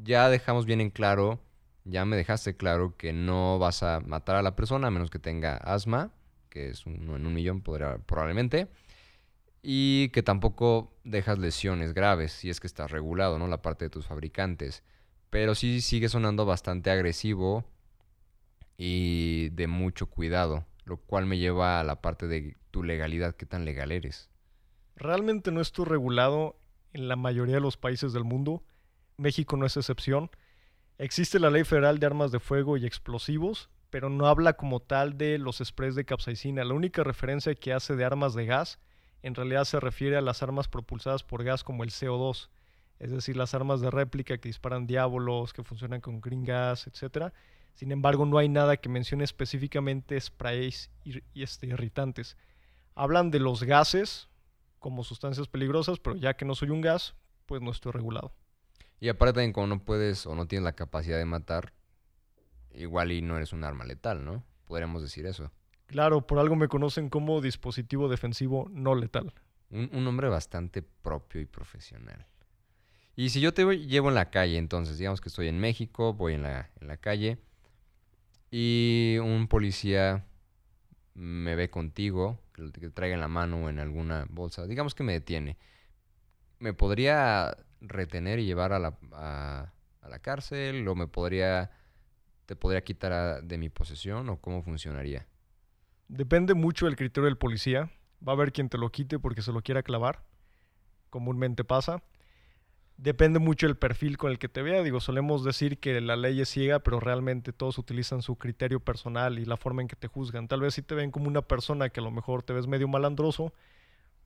[0.04, 1.40] ya dejamos bien en claro,
[1.86, 5.20] ya me dejaste claro que no vas a matar a la persona a menos que
[5.20, 6.12] tenga asma,
[6.50, 8.68] que es uno en un millón podría- probablemente,
[9.62, 13.48] y que tampoco dejas lesiones graves si es que estás regulado, ¿no?
[13.48, 14.84] La parte de tus fabricantes.
[15.30, 17.66] Pero sí sigue sonando bastante agresivo
[18.78, 23.46] y de mucho cuidado, lo cual me lleva a la parte de tu legalidad, qué
[23.46, 24.30] tan legal eres.
[24.96, 26.58] Realmente no estoy regulado
[26.94, 28.64] en la mayoría de los países del mundo.
[29.18, 30.30] México no es excepción.
[31.00, 35.18] Existe la Ley Federal de Armas de Fuego y Explosivos, pero no habla como tal
[35.18, 36.64] de los sprays de capsaicina.
[36.64, 38.78] La única referencia que hace de armas de gas
[39.24, 42.50] en realidad se refiere a las armas propulsadas por gas como el CO2,
[43.00, 47.34] es decir, las armas de réplica que disparan diábolos, que funcionan con green gas, etc.
[47.74, 52.38] Sin embargo, no hay nada que mencione específicamente sprays y, este, irritantes.
[52.94, 54.30] Hablan de los gases
[54.78, 57.16] como sustancias peligrosas, pero ya que no soy un gas,
[57.48, 58.32] pues no estoy regulado.
[59.00, 61.74] Y aparte también como no puedes o no tienes la capacidad de matar,
[62.72, 64.44] igual y no eres un arma letal, ¿no?
[64.66, 65.52] Podríamos decir eso.
[65.86, 69.34] Claro, por algo me conocen como dispositivo defensivo no letal.
[69.70, 72.26] Un, un nombre bastante propio y profesional.
[73.16, 76.34] Y si yo te llevo en la calle, entonces, digamos que estoy en México, voy
[76.34, 77.40] en la, en la calle
[78.52, 80.26] y un policía
[81.14, 85.14] me ve contigo, que traiga en la mano o en alguna bolsa, digamos que me
[85.14, 85.58] detiene.
[86.60, 89.74] ¿Me podría retener y llevar a la, a,
[90.08, 91.72] la cárcel o me podría
[92.46, 95.28] te podría quitar de mi posesión o cómo funcionaría?
[96.08, 97.92] Depende mucho del criterio del policía.
[98.26, 100.24] Va a haber quien te lo quite porque se lo quiera clavar.
[101.10, 102.02] Comúnmente pasa.
[102.98, 104.82] Depende mucho del perfil con el que te vea.
[104.82, 109.38] Digo, solemos decir que la ley es ciega, pero realmente todos utilizan su criterio personal
[109.38, 110.48] y la forma en que te juzgan.
[110.48, 112.88] Tal vez si te ven como una persona que a lo mejor te ves medio
[112.88, 113.54] malandroso,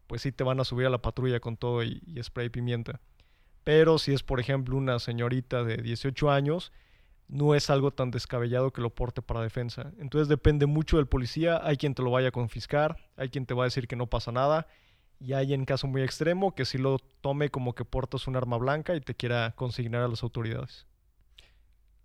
[0.07, 3.01] pues sí te van a subir a la patrulla con todo y, y spray pimienta.
[3.63, 6.71] Pero si es, por ejemplo, una señorita de 18 años,
[7.28, 9.91] no es algo tan descabellado que lo porte para defensa.
[10.00, 11.62] Entonces depende mucho del policía.
[11.63, 14.08] Hay quien te lo vaya a confiscar, hay quien te va a decir que no
[14.08, 14.67] pasa nada
[15.21, 18.58] y hay en caso muy extremo que si lo tome como que portas un arma
[18.58, 20.88] blanca y te quiera consignar a las autoridades.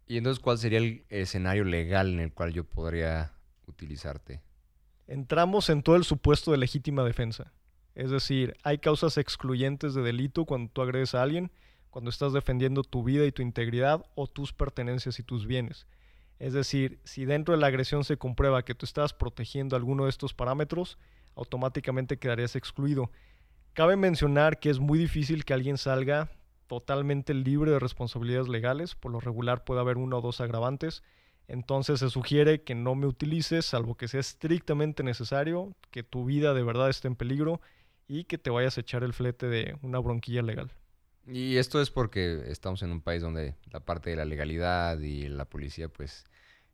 [0.07, 3.33] ¿Y entonces cuál sería el escenario legal en el cual yo podría
[3.67, 4.43] utilizarte?
[5.07, 7.53] Entramos en todo el supuesto de legítima defensa.
[7.97, 11.51] Es decir, hay causas excluyentes de delito cuando tú agredes a alguien,
[11.89, 15.87] cuando estás defendiendo tu vida y tu integridad o tus pertenencias y tus bienes.
[16.39, 20.11] Es decir, si dentro de la agresión se comprueba que tú estás protegiendo alguno de
[20.11, 20.99] estos parámetros,
[21.37, 23.11] automáticamente quedarías excluido.
[23.73, 26.31] Cabe mencionar que es muy difícil que alguien salga
[26.67, 31.03] totalmente libre de responsabilidades legales, por lo regular puede haber uno o dos agravantes,
[31.49, 36.53] entonces se sugiere que no me utilices salvo que sea estrictamente necesario, que tu vida
[36.53, 37.63] de verdad esté en peligro
[38.09, 40.71] y que te vayas a echar el flete de una bronquilla legal.
[41.27, 45.29] Y esto es porque estamos en un país donde la parte de la legalidad y
[45.29, 46.25] la policía pues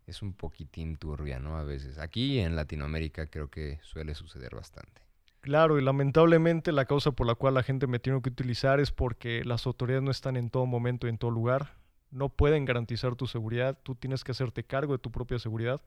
[0.06, 1.56] es un poquitín turbia, ¿no?
[1.56, 1.98] A veces.
[1.98, 5.00] Aquí en Latinoamérica creo que suele suceder bastante.
[5.40, 8.92] Claro, y lamentablemente la causa por la cual la gente me tiene que utilizar es
[8.92, 11.76] porque las autoridades no están en todo momento y en todo lugar.
[12.10, 15.80] No pueden garantizar tu seguridad, tú tienes que hacerte cargo de tu propia seguridad.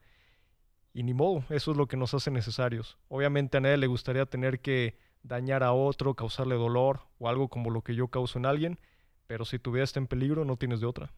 [0.94, 2.98] Y ni modo, eso es lo que nos hace necesarios.
[3.10, 7.70] Obviamente a nadie le gustaría tener que dañar a otro, causarle dolor o algo como
[7.70, 8.80] lo que yo causo en alguien,
[9.28, 11.12] pero si tu vida está en peligro no tienes de otra.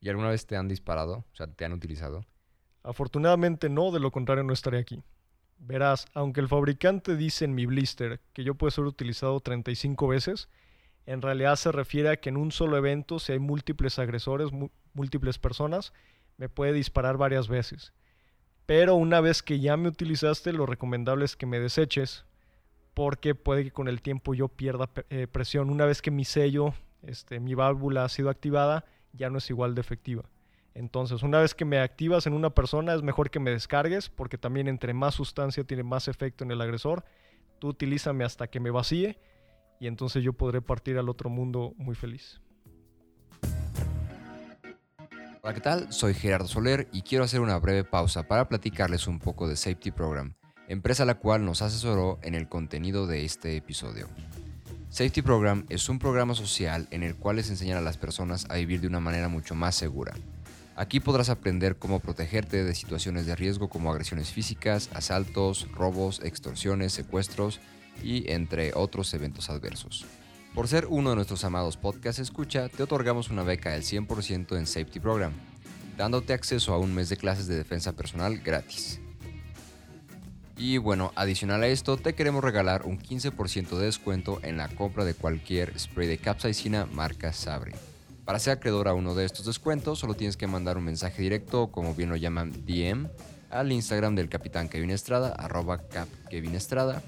[0.00, 1.24] ¿Y alguna vez te han disparado?
[1.32, 2.24] O sea, ¿te han utilizado?
[2.82, 5.02] Afortunadamente no, de lo contrario no estaré aquí.
[5.58, 10.48] Verás, aunque el fabricante dice en mi blister que yo puedo ser utilizado 35 veces,
[11.04, 14.50] en realidad se refiere a que en un solo evento, si hay múltiples agresores,
[14.94, 15.92] múltiples personas,
[16.38, 17.92] me puede disparar varias veces.
[18.64, 22.24] Pero una vez que ya me utilizaste, lo recomendable es que me deseches,
[22.94, 25.70] porque puede que con el tiempo yo pierda eh, presión.
[25.70, 29.74] Una vez que mi sello, este, mi válvula ha sido activada, ya no es igual
[29.74, 30.24] de efectiva.
[30.74, 34.38] Entonces, una vez que me activas en una persona, es mejor que me descargues, porque
[34.38, 37.04] también entre más sustancia tiene más efecto en el agresor.
[37.58, 39.18] Tú utilízame hasta que me vacíe
[39.80, 42.40] y entonces yo podré partir al otro mundo muy feliz.
[45.42, 45.92] Hola, ¿qué tal?
[45.92, 49.90] Soy Gerardo Soler y quiero hacer una breve pausa para platicarles un poco de Safety
[49.90, 50.34] Program,
[50.70, 54.06] empresa la cual nos asesoró en el contenido de este episodio.
[54.88, 58.54] Safety Program es un programa social en el cual les enseñan a las personas a
[58.54, 60.14] vivir de una manera mucho más segura.
[60.76, 66.92] Aquí podrás aprender cómo protegerte de situaciones de riesgo como agresiones físicas, asaltos, robos, extorsiones,
[66.92, 67.58] secuestros
[68.00, 70.06] y entre otros eventos adversos.
[70.54, 74.66] Por ser uno de nuestros amados podcast escucha, te otorgamos una beca del 100% en
[74.66, 75.32] Safety Program,
[75.96, 79.00] dándote acceso a un mes de clases de defensa personal gratis.
[80.62, 85.06] Y bueno, adicional a esto, te queremos regalar un 15% de descuento en la compra
[85.06, 87.72] de cualquier spray de capsaicina marca Sabre.
[88.26, 91.68] Para ser acreedor a uno de estos descuentos, solo tienes que mandar un mensaje directo,
[91.68, 93.08] como bien lo llaman DM,
[93.48, 97.02] al Instagram del Capitán Kevin Estrada, arroba cap Kevin Estrada,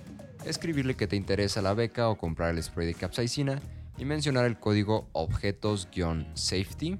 [0.47, 3.61] escribirle que te interesa la beca o comprar el spray de capsaicina
[3.99, 6.99] y mencionar el código objetos-safety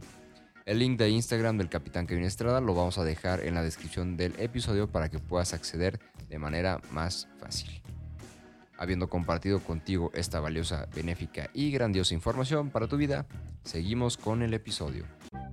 [0.65, 4.17] el link de Instagram del Capitán Kevin Estrada lo vamos a dejar en la descripción
[4.17, 5.99] del episodio para que puedas acceder
[6.33, 7.83] de manera más fácil.
[8.79, 13.27] Habiendo compartido contigo esta valiosa, benéfica y grandiosa información para tu vida,
[13.62, 15.05] seguimos con el episodio.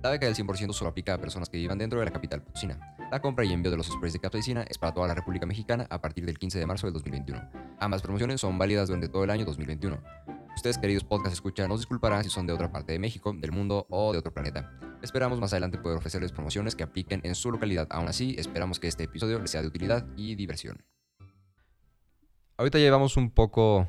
[0.02, 2.96] La beca del 100% solo aplica a personas que vivan dentro de la capital potosina.
[3.12, 5.86] La compra y envío de los sprays de capsaicina es para toda la República Mexicana
[5.90, 7.50] a partir del 15 de marzo del 2021.
[7.78, 10.00] Ambas promociones son válidas durante todo el año 2021.
[10.54, 13.86] Ustedes, queridos podcast escuchan, nos disculparán si son de otra parte de México, del mundo
[13.88, 14.70] o de otro planeta.
[15.02, 17.86] Esperamos más adelante poder ofrecerles promociones que apliquen en su localidad.
[17.90, 20.84] Aún así, esperamos que este episodio les sea de utilidad y diversión.
[22.58, 23.88] Ahorita llevamos un poco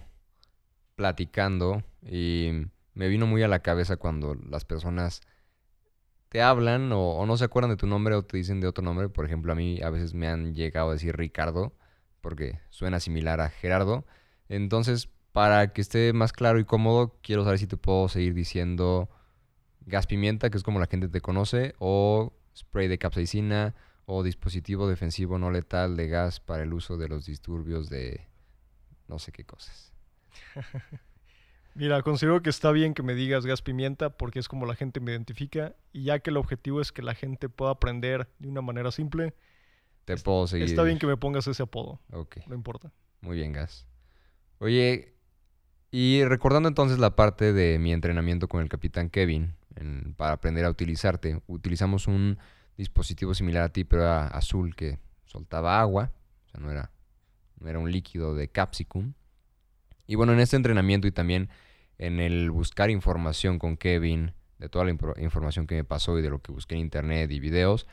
[0.95, 2.52] platicando y
[2.93, 5.21] me vino muy a la cabeza cuando las personas
[6.30, 9.10] te hablan o, no se acuerdan de tu nombre o te dicen de otro nombre.
[9.10, 11.74] Por ejemplo, a mí a veces me han llegado a decir Ricardo
[12.21, 14.06] porque suena similar a Gerardo.
[14.47, 19.10] Entonces, para que esté más claro y cómodo, quiero saber si te puedo seguir diciendo
[19.86, 24.88] gas pimienta, que es como la gente te conoce, o spray de capsaicina, o dispositivo
[24.88, 28.28] defensivo no letal de gas para el uso de los disturbios de
[29.08, 29.94] no sé qué cosas.
[31.74, 35.00] Mira, considero que está bien que me digas gas pimienta porque es como la gente
[35.00, 38.62] me identifica y ya que el objetivo es que la gente pueda aprender de una
[38.62, 39.34] manera simple,
[40.04, 40.67] te puedo seguir.
[40.67, 42.02] Está bien que me pongas ese apodo.
[42.12, 42.38] Ok.
[42.48, 42.91] No importa.
[43.22, 43.88] Muy bien, gas.
[44.60, 45.15] Oye,
[45.91, 49.54] y recordando entonces la parte de mi entrenamiento con el capitán Kevin
[50.15, 52.38] para aprender a utilizarte, utilizamos un
[52.77, 56.12] dispositivo similar a ti, pero era azul que soltaba agua,
[56.45, 56.91] o sea, no era,
[57.60, 59.13] no era un líquido de capsicum.
[60.08, 61.49] Y bueno, en este entrenamiento y también
[61.97, 66.30] en el buscar información con Kevin, de toda la información que me pasó y de
[66.30, 67.88] lo que busqué en internet y videos,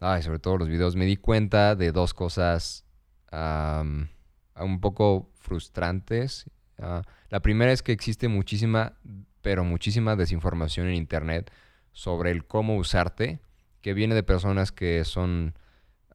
[0.00, 2.84] ay, sobre todo los videos, me di cuenta de dos cosas
[3.32, 6.50] un poco frustrantes.
[6.78, 8.94] Ah, la primera es que existe muchísima,
[9.42, 11.50] pero muchísima desinformación en internet
[11.92, 13.40] sobre el cómo usarte
[13.80, 15.54] que viene de personas que son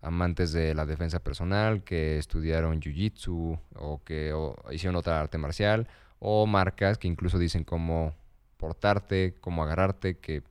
[0.02, 4.34] amantes de la defensa personal, que estudiaron jiu-jitsu o que
[4.72, 5.88] hicieron otra arte marcial,
[6.20, 8.16] o marcas que incluso dicen cómo
[8.58, 10.44] portarte, cómo agarrarte, que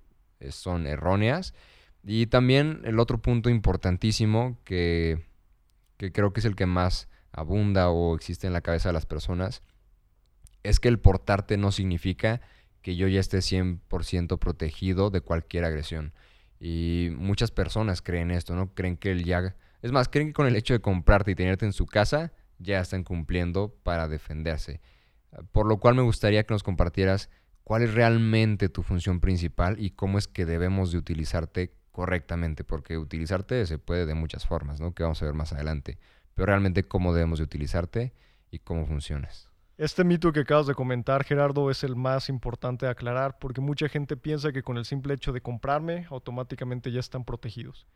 [0.51, 1.55] son erróneas.
[2.03, 5.27] Y también el otro punto importantísimo que,
[5.96, 9.07] que creo que es el que más abunda o existe en la cabeza de las
[9.07, 9.62] personas,
[10.62, 12.40] es que el portarte no significa
[12.83, 16.12] que yo ya esté 100% protegido de cualquier agresión.
[16.59, 18.75] Y muchas personas creen esto, ¿no?
[18.75, 19.57] Creen que el ya...
[19.83, 22.81] Es más, creen que con el hecho de comprarte y tenerte en su casa ya
[22.81, 24.81] están cumpliendo para defenderse.
[25.53, 27.31] Por lo cual me gustaría que nos compartieras
[27.64, 32.99] cuál es realmente tu función principal y cómo es que debemos de utilizarte correctamente, porque
[32.99, 34.94] utilizarte se puede de muchas formas, ¿no?
[34.94, 35.99] Que vamos a ver más adelante.
[36.35, 38.12] Pero realmente cómo debemos de utilizarte
[38.51, 39.49] y cómo funcionas.
[39.81, 43.88] Este mito que acabas de comentar, Gerardo, es el más importante de aclarar porque mucha
[43.88, 47.87] gente piensa que con el simple hecho de comprarme, automáticamente ya están protegidos.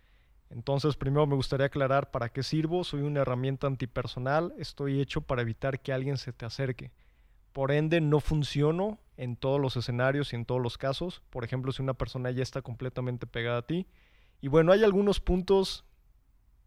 [0.49, 2.85] Entonces, primero me gustaría aclarar para qué sirvo.
[2.85, 6.91] Soy una herramienta antipersonal, estoy hecho para evitar que alguien se te acerque.
[7.53, 11.21] Por ende, no funciono en todos los escenarios y en todos los casos.
[11.29, 13.87] Por ejemplo, si una persona ya está completamente pegada a ti.
[14.41, 15.85] Y bueno, hay algunos puntos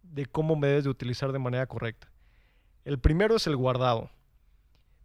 [0.04, 2.08] de cómo me debes de utilizar de manera correcta.
[2.86, 4.12] El primero es el guardado.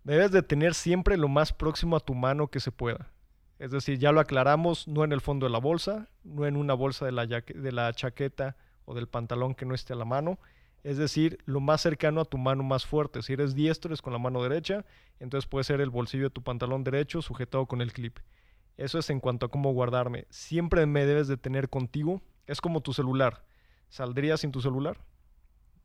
[0.05, 3.13] Debes de tener siempre lo más próximo a tu mano que se pueda.
[3.59, 6.75] Es decir, ya lo aclaramos, no en el fondo de la bolsa, no en una
[6.75, 10.41] bolsa de la, chaqueta o del pantalón que no esté a la mano.
[10.83, 13.23] Es decir, lo más cercano a tu mano más fuerte.
[13.23, 14.85] Si eres diestro es con la mano derecha,
[15.21, 18.19] entonces puede ser el bolsillo de tu pantalón derecho sujetado con el clip.
[18.77, 20.27] Eso es en cuanto a cómo guardarme.
[20.31, 22.21] Siempre me debes de tener contigo.
[22.49, 23.45] Es como tu celular.
[23.91, 24.99] ¿Saldrías sin tu celular?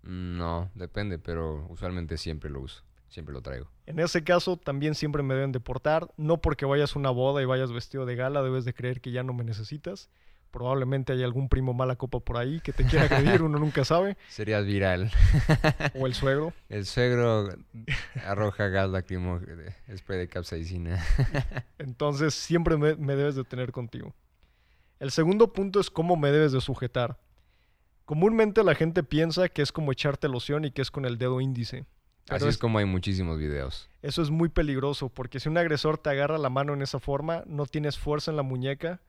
[0.01, 2.83] No, depende, pero usualmente siempre lo uso.
[3.09, 3.69] Siempre lo traigo.
[3.85, 6.09] En ese caso, también siempre me deben deportar.
[6.17, 9.11] No porque vayas a una boda y vayas vestido de gala, debes de creer que
[9.11, 10.09] ya no me necesitas.
[10.51, 14.17] Probablemente hay algún primo mala copa por ahí que te quiera agredir, uno nunca sabe.
[14.29, 15.11] Serías viral.
[15.95, 16.53] o el suegro.
[16.69, 17.49] El suegro
[18.25, 19.63] arroja gas lacrimógeno,
[19.95, 21.03] spray de capsaicina.
[21.77, 24.15] Entonces, siempre me, me debes de tener contigo.
[24.99, 27.19] El segundo punto es cómo me debes de sujetar.
[28.05, 31.41] Comúnmente la gente piensa que es como echarte loción y que es con el dedo
[31.41, 31.85] índice.
[32.29, 33.89] Así es, como hay muchísimos videos.
[34.01, 37.43] Eso es muy peligroso porque si un agresor te agarra la mano en esa forma,
[37.47, 39.01] no tienes fuerza en la muñeca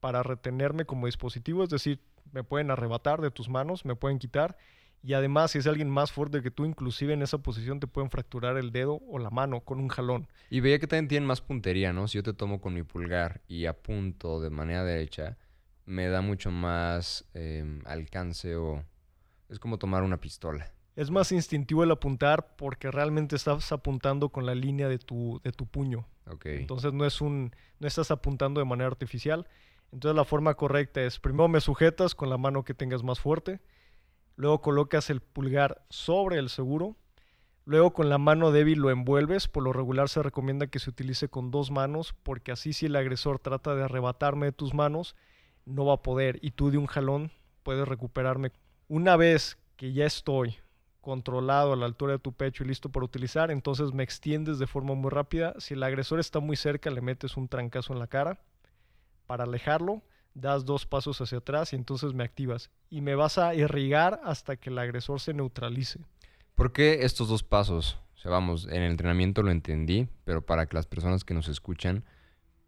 [0.00, 2.00] para retenerme como dispositivo, es decir,
[2.32, 4.56] me pueden arrebatar de tus manos, me pueden quitar
[5.02, 8.10] y además si es alguien más fuerte que tú, inclusive en esa posición te pueden
[8.10, 10.28] fracturar el dedo o la mano con un jalón.
[10.50, 12.06] Y veía que también tienen más puntería, ¿no?
[12.06, 15.38] Si yo te tomo con mi pulgar y apunto de manera derecha,
[15.86, 18.84] me da mucho más em, alcance o
[19.48, 20.70] es como tomar una pistola.
[21.00, 25.50] Es más instintivo el apuntar porque realmente estás apuntando con la línea de tu, de
[25.50, 26.06] tu puño.
[26.44, 29.48] Entonces no es un, no estás apuntando de manera artificial.
[29.92, 33.62] Entonces la forma correcta es primero me sujetas con la mano que tengas más fuerte,
[34.36, 36.98] luego colocas el pulgar sobre el seguro,
[37.64, 39.48] luego con la mano débil lo envuelves.
[39.48, 42.96] Por lo regular se recomienda que se utilice con dos manos porque así si el
[42.96, 45.16] agresor trata de arrebatarme de tus manos,
[45.64, 47.32] no va a poder y tú de un jalón
[47.62, 48.52] puedes recuperarme.
[48.86, 50.58] Una vez que ya estoy
[51.00, 54.66] controlado a la altura de tu pecho y listo para utilizar, entonces me extiendes de
[54.66, 55.54] forma muy rápida.
[55.58, 58.38] Si el agresor está muy cerca, le metes un trancazo en la cara.
[59.26, 60.02] Para alejarlo,
[60.34, 62.70] das dos pasos hacia atrás y entonces me activas.
[62.90, 66.00] Y me vas a irrigar hasta que el agresor se neutralice.
[66.54, 67.98] ¿Por qué estos dos pasos?
[68.16, 71.48] O sea, vamos, en el entrenamiento lo entendí, pero para que las personas que nos
[71.48, 72.04] escuchan,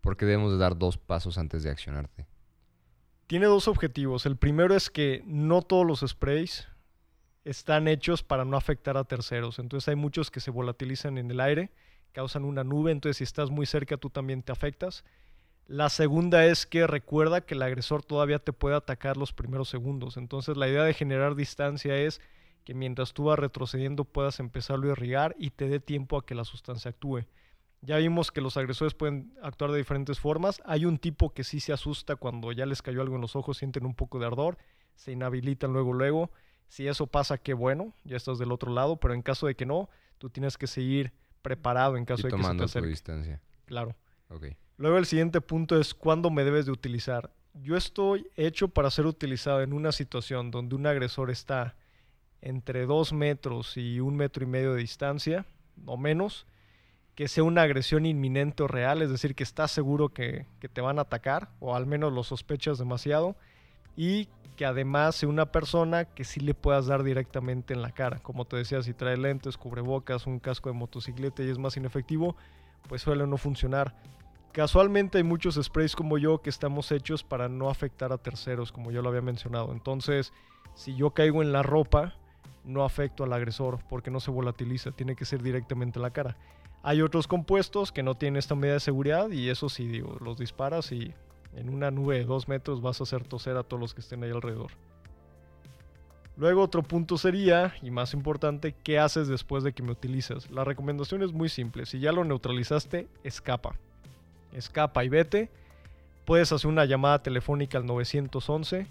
[0.00, 2.26] ¿por qué debemos de dar dos pasos antes de accionarte?
[3.26, 4.24] Tiene dos objetivos.
[4.24, 6.68] El primero es que no todos los sprays
[7.44, 9.58] están hechos para no afectar a terceros.
[9.58, 11.70] Entonces hay muchos que se volatilizan en el aire,
[12.12, 15.04] causan una nube, entonces si estás muy cerca tú también te afectas.
[15.66, 20.16] La segunda es que recuerda que el agresor todavía te puede atacar los primeros segundos.
[20.16, 22.20] Entonces la idea de generar distancia es
[22.64, 26.34] que mientras tú vas retrocediendo puedas empezarlo a irrigar y te dé tiempo a que
[26.34, 27.26] la sustancia actúe.
[27.80, 30.62] Ya vimos que los agresores pueden actuar de diferentes formas.
[30.64, 33.56] Hay un tipo que sí se asusta cuando ya les cayó algo en los ojos,
[33.56, 34.56] sienten un poco de ardor,
[34.94, 36.30] se inhabilitan luego, luego.
[36.72, 39.66] Si eso pasa, qué bueno, ya estás del otro lado, pero en caso de que
[39.66, 42.88] no, tú tienes que seguir preparado en caso de que se te acerque.
[42.88, 43.42] distancia.
[43.66, 43.94] Claro.
[44.78, 47.30] Luego el siguiente punto es cuándo me debes de utilizar.
[47.52, 51.76] Yo estoy hecho para ser utilizado en una situación donde un agresor está
[52.40, 55.44] entre dos metros y un metro y medio de distancia,
[55.84, 56.46] o menos,
[57.14, 60.80] que sea una agresión inminente o real, es decir, que estás seguro que, que, te
[60.80, 63.36] van a atacar, o al menos lo sospechas demasiado,
[63.96, 68.18] y que además sea una persona que sí le puedas dar directamente en la cara.
[68.20, 72.36] Como te decía, si trae lentes, cubrebocas, un casco de motocicleta y es más inefectivo,
[72.88, 73.94] pues suele no funcionar.
[74.52, 78.90] Casualmente hay muchos sprays como yo que estamos hechos para no afectar a terceros, como
[78.90, 79.72] yo lo había mencionado.
[79.72, 80.32] Entonces,
[80.74, 82.14] si yo caigo en la ropa,
[82.64, 86.36] no afecto al agresor porque no se volatiliza, tiene que ser directamente en la cara.
[86.82, 90.36] Hay otros compuestos que no tienen esta medida de seguridad y eso sí, digo, los
[90.36, 91.14] disparas y
[91.54, 94.22] en una nube de dos metros vas a hacer toser a todos los que estén
[94.24, 94.70] ahí alrededor.
[96.36, 100.50] Luego otro punto sería, y más importante, ¿qué haces después de que me utilizas?
[100.50, 103.76] La recomendación es muy simple, si ya lo neutralizaste, escapa.
[104.52, 105.50] Escapa y vete.
[106.24, 108.86] Puedes hacer una llamada telefónica al 911,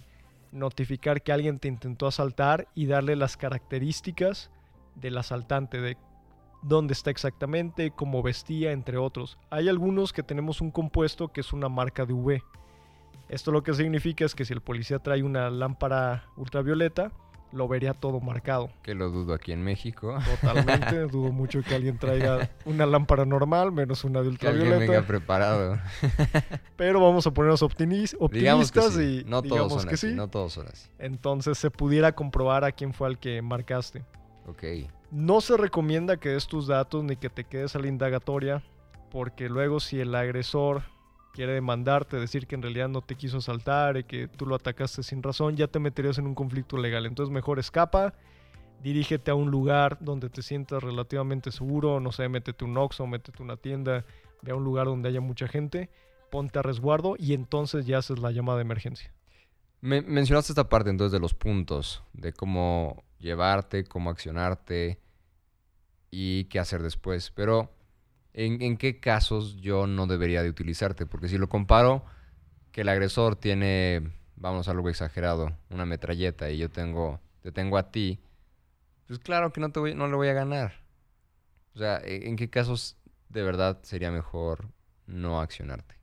[0.52, 4.52] notificar que alguien te intentó asaltar y darle las características
[4.96, 5.98] del asaltante, de
[6.62, 9.38] dónde está exactamente, cómo vestía, entre otros.
[9.50, 12.42] Hay algunos que tenemos un compuesto que es una marca de UV.
[13.30, 17.12] Esto lo que significa es que si el policía trae una lámpara ultravioleta,
[17.52, 18.70] lo vería todo marcado.
[18.82, 20.18] Que lo dudo aquí en México.
[20.42, 24.80] Totalmente, dudo mucho que alguien traiga una lámpara normal menos una de ultravioleta.
[24.80, 25.80] Que venga preparado.
[26.78, 30.16] Pero vamos a ponernos optimistas y no todos son que así, sí.
[30.16, 30.90] No todos son así.
[31.00, 34.04] Entonces se pudiera comprobar a quién fue al que marcaste.
[34.48, 34.64] Ok.
[35.12, 38.64] No se recomienda que des tus datos ni que te quedes a la indagatoria,
[39.12, 40.84] porque luego si el agresor
[41.34, 45.04] quiere demandarte, decir que en realidad no te quiso asaltar y que tú lo atacaste
[45.04, 47.06] sin razón, ya te meterías en un conflicto legal.
[47.06, 48.14] Entonces mejor escapa,
[48.82, 53.44] dirígete a un lugar donde te sientas relativamente seguro, no sé, métete un Oxxo, métete
[53.44, 54.06] una tienda,
[54.42, 55.90] ve a un lugar donde haya mucha gente,
[56.30, 59.14] ponte a resguardo y entonces ya haces la llamada de emergencia.
[59.82, 65.01] Me mencionaste esta parte entonces de los puntos, de cómo llevarte, cómo accionarte
[66.12, 67.32] y qué hacer después.
[67.32, 67.74] Pero,
[68.34, 71.06] ¿en, qué casos yo no debería de utilizarte?
[71.06, 72.06] Porque si lo comparo,
[72.72, 77.92] que el agresor tiene, vamos algo exagerado, una metralleta y yo tengo, te tengo a
[77.92, 78.20] ti,
[79.12, 80.86] pues claro que no, te voy, no le voy a ganar.
[81.76, 82.96] O sea, ¿en qué casos
[83.28, 84.70] de verdad sería mejor
[85.06, 85.96] no accionarte?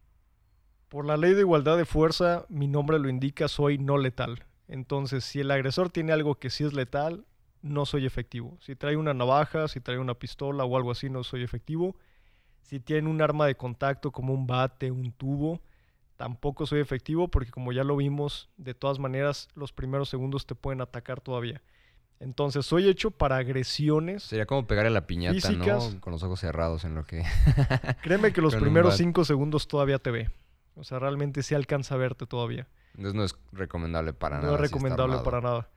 [0.91, 4.45] Por la ley de igualdad de fuerza, mi nombre lo indica, soy no letal.
[4.67, 7.25] Entonces, si el agresor tiene algo que sí es letal,
[7.63, 8.57] no soy efectivo.
[8.61, 11.97] Si trae una navaja, si trae una pistola o algo así, no soy efectivo.
[12.63, 15.61] Si tiene un arma de contacto como un bate, un tubo,
[16.17, 20.55] tampoco soy efectivo porque como ya lo vimos, de todas maneras los primeros segundos te
[20.55, 21.63] pueden atacar todavía.
[22.21, 24.25] Entonces soy hecho para agresiones.
[24.25, 26.01] Sería como pegarle la piñata, ¿no?
[26.01, 27.23] Con los ojos cerrados en lo que...
[28.03, 30.31] Créeme que los primeros cinco segundos todavía te ve.
[30.75, 32.67] O sea, realmente sí alcanza a verte todavía.
[32.95, 34.49] Entonces no es recomendable para nada.
[34.49, 35.69] No es recomendable para nada.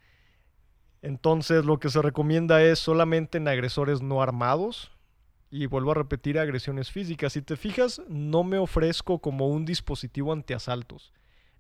[1.01, 4.91] Entonces lo que se recomienda es solamente en agresores no armados.
[5.49, 7.33] Y vuelvo a repetir agresiones físicas.
[7.33, 11.11] Si te fijas, no me ofrezco como un dispositivo antiasaltos.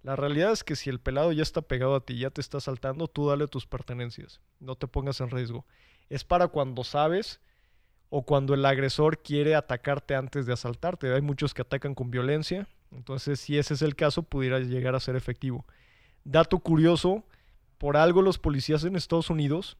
[0.03, 2.57] La realidad es que si el pelado ya está pegado a ti, ya te está
[2.57, 4.39] asaltando, tú dale tus pertenencias.
[4.59, 5.65] No te pongas en riesgo.
[6.09, 7.41] Es para cuando sabes
[8.09, 11.13] o cuando el agresor quiere atacarte antes de asaltarte.
[11.13, 14.99] Hay muchos que atacan con violencia entonces, si ese es el caso, pudiera llegar a
[14.99, 15.65] ser efectivo.
[16.23, 17.23] Dato curioso,
[17.81, 19.75] por algo los policías en Estados Unidos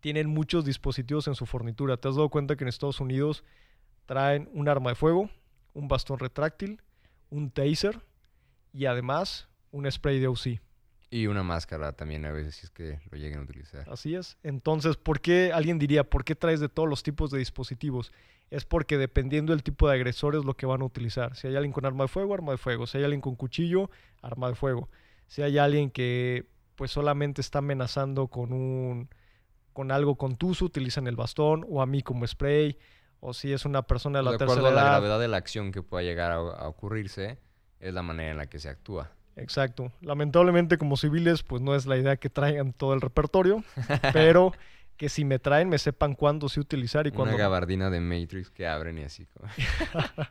[0.00, 1.96] tienen muchos dispositivos en su fornitura.
[1.96, 3.42] ¿Te has dado cuenta que en Estados Unidos
[4.04, 5.30] traen un arma de fuego,
[5.72, 6.82] un bastón retráctil,
[7.30, 8.02] un taser
[8.74, 10.60] y además un spray de OC?
[11.08, 13.88] Y una máscara también a veces si es que lo lleguen a utilizar.
[13.90, 14.36] Así es.
[14.42, 18.12] Entonces, ¿por qué alguien diría, ¿por qué traes de todos los tipos de dispositivos?
[18.50, 21.34] Es porque dependiendo del tipo de agresor es lo que van a utilizar.
[21.34, 22.86] Si hay alguien con arma de fuego, arma de fuego.
[22.86, 24.90] Si hay alguien con cuchillo, arma de fuego.
[25.28, 29.08] Si hay alguien que pues solamente está amenazando con un
[29.72, 32.76] con algo contuso, utilizan el bastón o a mí como spray.
[33.20, 34.70] O si es una persona de la tercera edad.
[34.70, 37.38] De la gravedad de la acción que pueda llegar a ocurrirse,
[37.78, 39.12] es la manera en la que se actúa.
[39.36, 39.92] Exacto.
[40.00, 43.64] Lamentablemente como civiles pues no es la idea que traigan todo el repertorio,
[44.12, 44.52] pero
[44.96, 48.50] que si me traen me sepan cuándo sí utilizar y cuándo Una gabardina de Matrix
[48.50, 49.26] que abren y así.
[49.26, 49.48] como-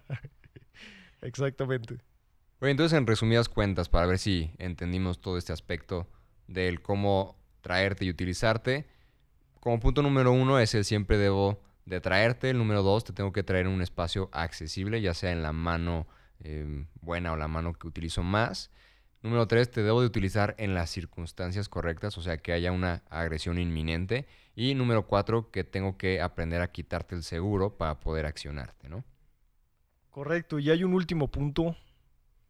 [1.22, 1.98] Exactamente.
[2.60, 6.08] Oye, entonces en resumidas cuentas, para ver si entendimos todo este aspecto
[6.52, 8.88] del cómo traerte y utilizarte,
[9.62, 13.32] como punto número uno es el siempre debo de traerte, el número dos te tengo
[13.32, 16.08] que traer en un espacio accesible, ya sea en la mano
[16.40, 18.72] eh, buena o la mano que utilizo más.
[19.22, 23.04] Número tres, te debo de utilizar en las circunstancias correctas, o sea, que haya una
[23.12, 24.26] agresión inminente.
[24.56, 29.04] Y número cuatro, que tengo que aprender a quitarte el seguro para poder accionarte, ¿no?
[30.10, 30.58] Correcto.
[30.58, 31.78] Y hay un último punto,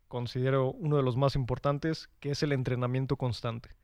[0.07, 3.80] considero uno de los más importantes, que es el entrenamiento constante.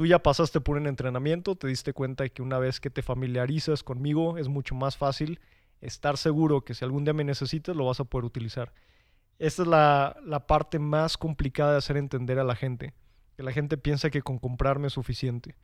[0.00, 3.82] Tú ya pasaste por un entrenamiento, te diste cuenta que una vez que te familiarizas
[3.82, 5.40] conmigo es mucho más fácil
[5.82, 8.72] estar seguro que si algún día me necesitas lo vas a poder utilizar.
[9.38, 12.94] Esta es la, la parte más complicada de hacer entender a la gente,
[13.36, 15.54] que la gente piensa que con comprarme es suficiente.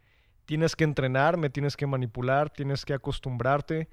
[0.45, 3.89] Tienes que entrenar, me tienes que manipular, tienes que acostumbrarte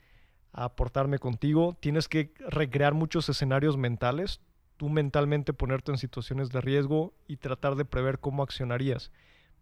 [0.52, 4.42] a aportarme contigo, tienes que recrear muchos escenarios mentales,
[4.76, 9.10] tú mentalmente ponerte en situaciones de riesgo y tratar de prever cómo accionarías.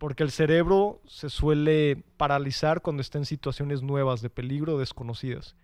[0.02, 5.56] Porque el cerebro se suele paralizar cuando está en situaciones nuevas, de peligro, desconocidas.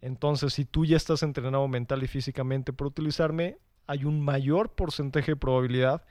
[0.00, 5.32] Entonces, si tú ya estás entrenado mental y físicamente por utilizarme, hay un mayor porcentaje
[5.32, 6.02] de probabilidad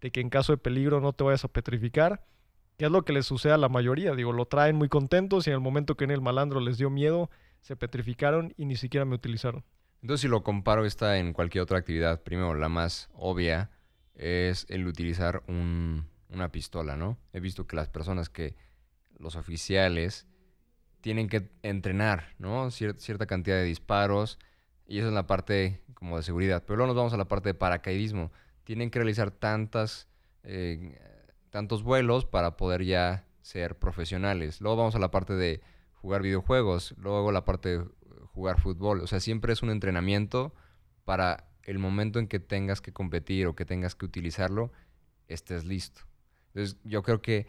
[0.00, 2.24] de que en caso de peligro no te vayas a petrificar,
[2.76, 4.14] que es lo que les sucede a la mayoría.
[4.14, 6.90] Digo, lo traen muy contentos y en el momento que en el malandro les dio
[6.90, 7.28] miedo,
[7.60, 9.64] se petrificaron y ni siquiera me utilizaron.
[10.00, 13.70] Entonces, si lo comparo esta en cualquier otra actividad, primero la más obvia
[14.14, 17.18] es el utilizar un- una pistola, ¿no?
[17.32, 18.56] He visto que las personas que,
[19.18, 20.26] los oficiales,
[21.00, 22.66] tienen que entrenar, ¿no?
[22.70, 24.38] Cier- cierta cantidad de disparos
[24.86, 26.64] y esa es la parte como de seguridad.
[26.66, 28.32] Pero luego nos vamos a la parte de paracaidismo.
[28.64, 30.08] Tienen que realizar tantas,
[30.42, 30.98] eh,
[31.50, 34.60] tantos vuelos para poder ya ser profesionales.
[34.60, 35.60] Luego vamos a la parte de
[35.94, 37.84] jugar videojuegos, luego la parte de
[38.32, 39.00] jugar fútbol.
[39.00, 40.54] O sea, siempre es un entrenamiento
[41.04, 44.72] para el momento en que tengas que competir o que tengas que utilizarlo,
[45.28, 46.05] estés listo.
[46.56, 47.46] Entonces, yo creo que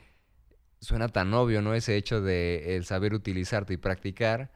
[0.82, 1.74] suena tan obvio, ¿no?
[1.74, 4.52] Ese hecho de el saber utilizarte y practicar,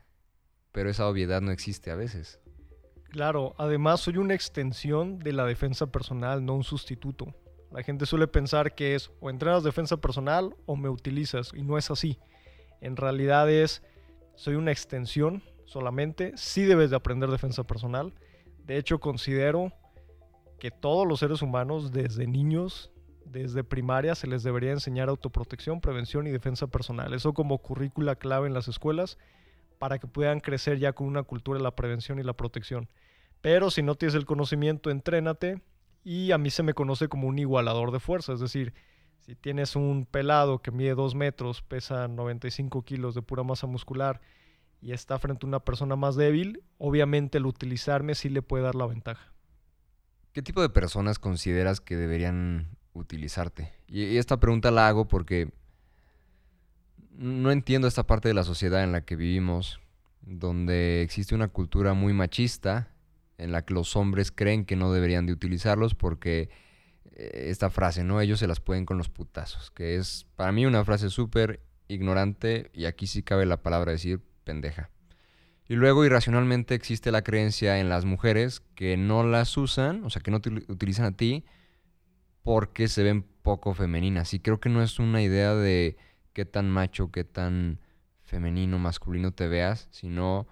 [0.74, 2.42] pero esa obviedad no existe a veces.
[3.12, 7.34] Claro, además soy una extensión de la defensa personal, no un sustituto.
[7.72, 11.78] La gente suele pensar que es o entrenas defensa personal o me utilizas y no
[11.78, 12.20] es así.
[12.82, 13.82] En realidad es,
[14.36, 18.14] soy una extensión solamente, sí debes de aprender defensa personal.
[18.66, 19.72] De hecho, considero
[20.60, 22.91] que todos los seres humanos, desde niños,
[23.26, 27.14] desde primaria, se les debería enseñar autoprotección, prevención y defensa personal.
[27.14, 29.18] Eso como currícula clave en las escuelas
[29.80, 32.90] para que puedan crecer ya con una cultura de la prevención y la protección.
[33.42, 35.62] Pero si no tienes el conocimiento, entrénate.
[36.04, 38.34] Y a mí se me conoce como un igualador de fuerza.
[38.34, 38.74] Es decir,
[39.20, 44.22] si tienes un pelado que mide 2 metros, pesa 95 kilos de pura masa muscular
[44.82, 48.76] y está frente a una persona más débil, obviamente el utilizarme sí le puede dar
[48.76, 49.32] la ventaja.
[50.34, 53.74] ¿Qué tipo de personas consideras que deberían utilizarte?
[53.88, 55.50] Y, esta pregunta la hago porque
[57.12, 59.80] no entiendo esta parte de la sociedad en la que vivimos,
[60.22, 62.90] donde existe una cultura muy machista,
[63.38, 66.50] en la que los hombres creen que no deberían de utilizarlos porque
[67.14, 68.22] eh, esta frase, ¿no?
[68.22, 72.70] Ellos se las pueden con los putazos, que es para mí una frase súper ignorante
[72.74, 74.90] y aquí sí cabe la palabra decir pendeja.
[75.68, 80.22] Y luego irracionalmente existe la creencia en las mujeres que no las usan, o sea,
[80.22, 81.46] que no te utilizan a ti
[82.44, 84.34] porque se ven poco femeninas.
[84.34, 85.98] Y creo que no es una idea de
[86.34, 87.80] qué tan macho, qué tan
[88.24, 90.48] femenino, masculino te veas, sino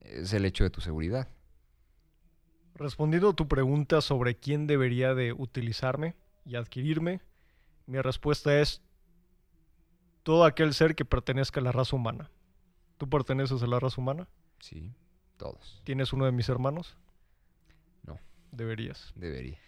[0.00, 1.28] es el hecho de tu seguridad.
[2.74, 6.14] Respondiendo a tu pregunta sobre quién debería de utilizarme
[6.46, 7.20] y adquirirme,
[7.86, 8.80] mi respuesta es
[10.22, 12.30] todo aquel ser que pertenezca a la raza humana.
[12.96, 14.28] ¿Tú perteneces a la raza humana?
[14.60, 14.94] Sí,
[15.36, 15.82] todos.
[15.84, 16.96] ¿Tienes uno de mis hermanos?
[18.02, 18.18] No.
[18.52, 19.12] Deberías.
[19.14, 19.58] Debería.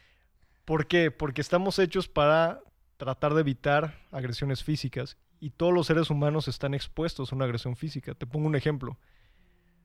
[0.65, 1.11] ¿Por qué?
[1.11, 2.61] Porque estamos hechos para
[2.97, 7.75] tratar de evitar agresiones físicas y todos los seres humanos están expuestos a una agresión
[7.75, 8.15] física.
[8.15, 8.97] Te pongo un ejemplo.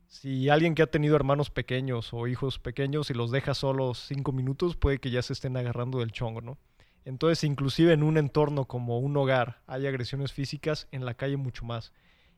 [0.05, 4.31] Si alguien que ha tenido hermanos pequeños o hijos pequeños y los deja solos cinco
[4.31, 6.59] minutos, puede que ya se estén agarrando del chongo, ¿no?
[7.05, 11.65] Entonces, inclusive en un entorno como un hogar hay agresiones físicas, en la calle mucho
[11.65, 11.93] más.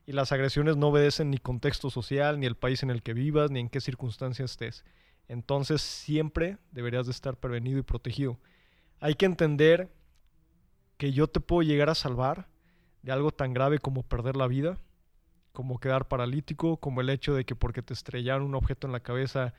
[0.06, 3.50] Y las agresiones no obedecen ni contexto social, ni el país en el que vivas,
[3.50, 4.84] ni en qué circunstancias estés.
[5.30, 8.36] Entonces, siempre deberías de estar prevenido y protegido.
[8.98, 9.88] Hay que entender
[10.96, 12.48] que yo te puedo llegar a salvar
[13.02, 14.80] de algo tan grave como perder la vida,
[15.52, 19.00] como quedar paralítico, como el hecho de que porque te estrellaron un objeto en la
[19.00, 19.54] cabeza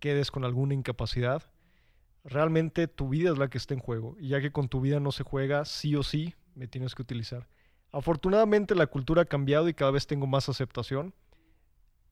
[0.00, 1.42] quedes con alguna incapacidad.
[2.22, 4.16] Realmente tu vida es la que está en juego.
[4.20, 7.00] Y ya que con tu vida no se juega, sí o sí me tienes que
[7.00, 7.48] utilizar.
[7.90, 11.14] Afortunadamente la cultura ha cambiado y cada vez tengo más aceptación.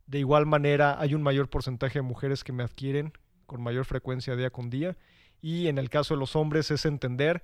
[0.07, 3.13] De igual manera hay un mayor porcentaje de mujeres que me adquieren
[3.47, 4.97] con mayor frecuencia día con día.
[5.41, 7.43] Y en el caso de los hombres es entender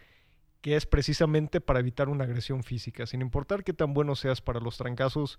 [0.61, 3.07] que es precisamente para evitar una agresión física.
[3.07, 5.39] Sin importar qué tan bueno seas para los trancazos,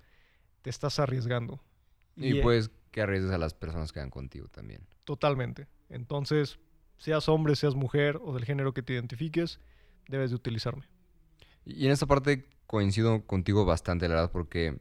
[0.61, 1.61] te estás arriesgando.
[2.15, 4.82] Y, pues que arriesgues a las personas que van contigo también.
[5.03, 5.67] Totalmente.
[5.89, 6.59] Entonces,
[6.97, 9.59] seas hombre, seas mujer o del género que te identifiques,
[10.07, 10.86] debes de utilizarme.
[11.65, 14.80] Y en esta parte coincido contigo bastante, la verdad, porque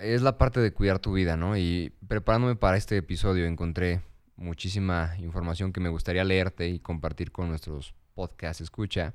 [0.00, 1.56] es la parte de cuidar tu vida, ¿no?
[1.56, 4.02] Y preparándome para este episodio encontré
[4.36, 9.14] muchísima información que me gustaría leerte y compartir con nuestros podcast escucha.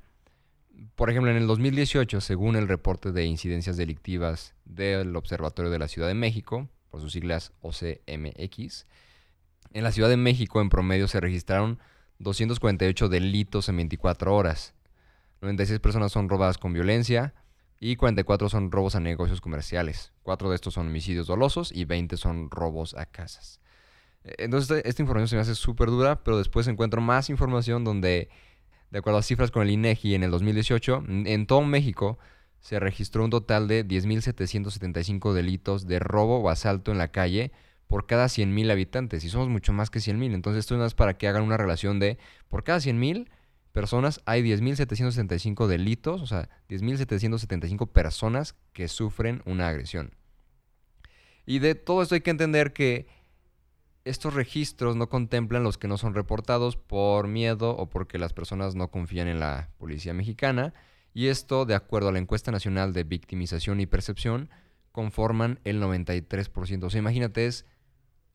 [0.94, 5.88] Por ejemplo, en el 2018, según el reporte de incidencias delictivas del Observatorio de la
[5.88, 8.86] Ciudad de México, por sus siglas OCMX,
[9.72, 11.78] en la Ciudad de México en promedio se registraron
[12.18, 14.74] 248 delitos en 24 horas.
[15.40, 17.34] 96 personas son robadas con violencia
[17.86, 20.10] y 44 son robos a negocios comerciales.
[20.22, 23.60] Cuatro de estos son homicidios dolosos y 20 son robos a casas.
[24.24, 28.30] Entonces, esta información se me hace súper dura, pero después encuentro más información donde
[28.90, 32.18] de acuerdo a cifras con el INEGI en el 2018, en todo México
[32.60, 37.52] se registró un total de 10.775 delitos de robo o asalto en la calle
[37.86, 39.24] por cada 100.000 habitantes.
[39.24, 40.32] Y somos mucho más que 100.000.
[40.32, 42.16] Entonces esto es para que hagan una relación de
[42.48, 43.28] por cada 100.000
[43.74, 50.12] personas hay 10.775 delitos, o sea, 10.775 personas que sufren una agresión.
[51.44, 53.08] Y de todo esto hay que entender que
[54.04, 58.76] estos registros no contemplan los que no son reportados por miedo o porque las personas
[58.76, 60.72] no confían en la policía mexicana.
[61.12, 64.50] Y esto, de acuerdo a la encuesta nacional de victimización y percepción,
[64.92, 66.84] conforman el 93%.
[66.84, 67.66] O sea, imagínate, es,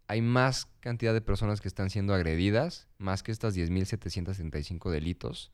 [0.09, 5.51] hay más cantidad de personas que están siendo agredidas, más que estas 10.775 delitos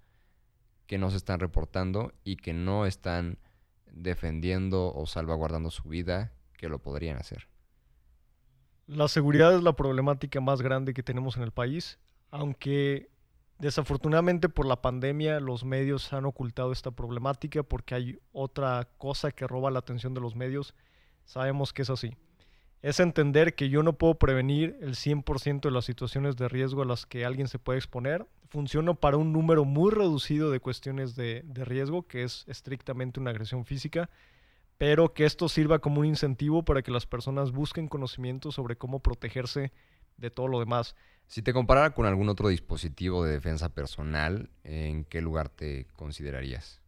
[0.87, 3.37] que no se están reportando y que no están
[3.91, 7.49] defendiendo o salvaguardando su vida, que lo podrían hacer.
[8.87, 11.99] La seguridad es la problemática más grande que tenemos en el país,
[12.31, 13.09] aunque
[13.59, 19.47] desafortunadamente por la pandemia los medios han ocultado esta problemática porque hay otra cosa que
[19.47, 20.75] roba la atención de los medios.
[21.25, 22.15] Sabemos que es así.
[22.85, 26.85] Es entender que yo no puedo prevenir el 100% de las situaciones de riesgo a
[26.85, 28.27] las que alguien se puede exponer.
[28.49, 33.31] Funciono para un número muy reducido de cuestiones de, de riesgo, que es estrictamente una
[33.31, 34.07] agresión física
[34.77, 38.99] pero que esto sirva como un incentivo para que las personas busquen conocimiento sobre cómo
[38.99, 39.71] protegerse
[40.17, 40.95] de todo lo demás.
[41.27, 46.81] Si te comparara con algún otro dispositivo de defensa personal, ¿en qué lugar te considerarías?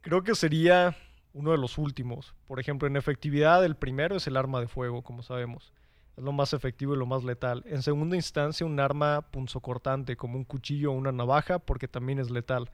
[0.00, 0.96] Creo que sería
[1.36, 2.34] uno de los últimos.
[2.46, 5.74] Por ejemplo, en efectividad el primero es el arma de fuego, como sabemos.
[6.16, 7.62] Es lo más efectivo y lo más letal.
[7.66, 12.30] En segunda instancia, un arma punzocortante, como un cuchillo o una navaja, porque también es
[12.30, 12.70] letal.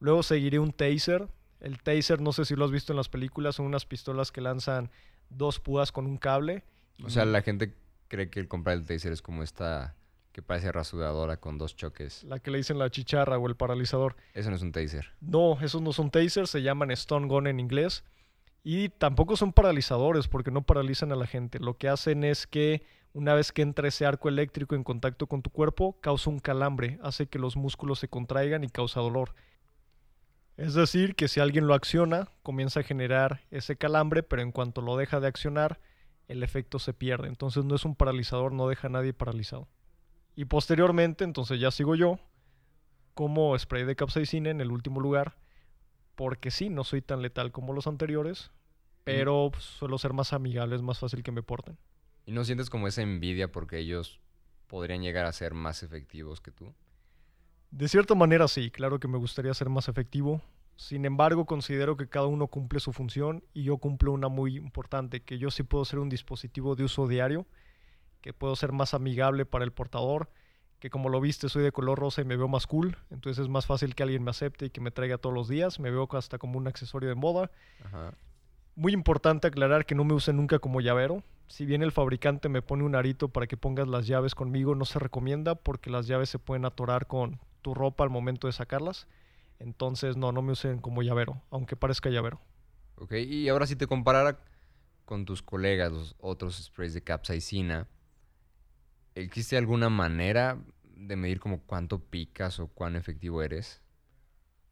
[0.00, 1.28] Luego seguiría un taser,
[1.60, 4.40] el taser, no sé si lo has visto en las películas, son unas pistolas que
[4.40, 4.90] lanzan
[5.28, 6.64] dos púas con un cable.
[7.04, 7.74] O sea, la gente
[8.08, 9.97] cree que el comprar el taser es como esta
[10.38, 12.22] que parece rasudadora con dos choques.
[12.22, 14.14] La que le dicen la chicharra o el paralizador.
[14.34, 15.10] Eso no es un taser.
[15.20, 18.04] No, esos no son tasers, se llaman stone gun en inglés.
[18.62, 21.58] Y tampoco son paralizadores porque no paralizan a la gente.
[21.58, 22.84] Lo que hacen es que
[23.14, 27.00] una vez que entra ese arco eléctrico en contacto con tu cuerpo, causa un calambre,
[27.02, 29.34] hace que los músculos se contraigan y causa dolor.
[30.56, 34.82] Es decir, que si alguien lo acciona, comienza a generar ese calambre, pero en cuanto
[34.82, 35.80] lo deja de accionar,
[36.28, 37.26] el efecto se pierde.
[37.26, 39.66] Entonces no es un paralizador, no deja a nadie paralizado.
[40.38, 42.20] Y posteriormente, entonces ya sigo yo,
[43.14, 45.36] como spray de capsaicina en el último lugar,
[46.14, 48.52] porque sí, no soy tan letal como los anteriores,
[49.02, 51.76] pero suelo ser más amigable, es más fácil que me porten.
[52.24, 54.20] ¿Y no sientes como esa envidia porque ellos
[54.68, 56.72] podrían llegar a ser más efectivos que tú?
[57.72, 60.40] De cierta manera sí, claro que me gustaría ser más efectivo.
[60.76, 65.20] Sin embargo, considero que cada uno cumple su función y yo cumplo una muy importante,
[65.20, 67.44] que yo sí puedo ser un dispositivo de uso diario,
[68.20, 70.30] que puedo ser más amigable para el portador,
[70.78, 73.48] que como lo viste soy de color rosa y me veo más cool, entonces es
[73.48, 76.08] más fácil que alguien me acepte y que me traiga todos los días, me veo
[76.12, 77.50] hasta como un accesorio de moda.
[78.76, 81.24] Muy importante aclarar que no me use nunca como llavero.
[81.48, 84.84] Si bien el fabricante me pone un arito para que pongas las llaves conmigo, no
[84.84, 89.06] se recomienda porque las llaves se pueden atorar con, tu ropa al momento de sacarlas.
[89.58, 92.40] Entonces, no, no me usen como llavero, aunque parezca llavero.
[92.96, 94.38] Ok, y ahora si te comparara
[95.04, 97.88] con tus colegas, los otros sprays de capsaicina,
[99.22, 103.80] ¿existe alguna manera de medir como cuánto picas o cuán efectivo eres?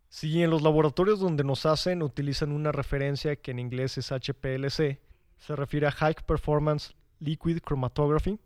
[0.09, 5.01] Sí, en los laboratorios donde nos hacen utilizan una referencia que en inglés es HPLC,
[5.37, 8.39] se refiere a High Performance Liquid Chromatography,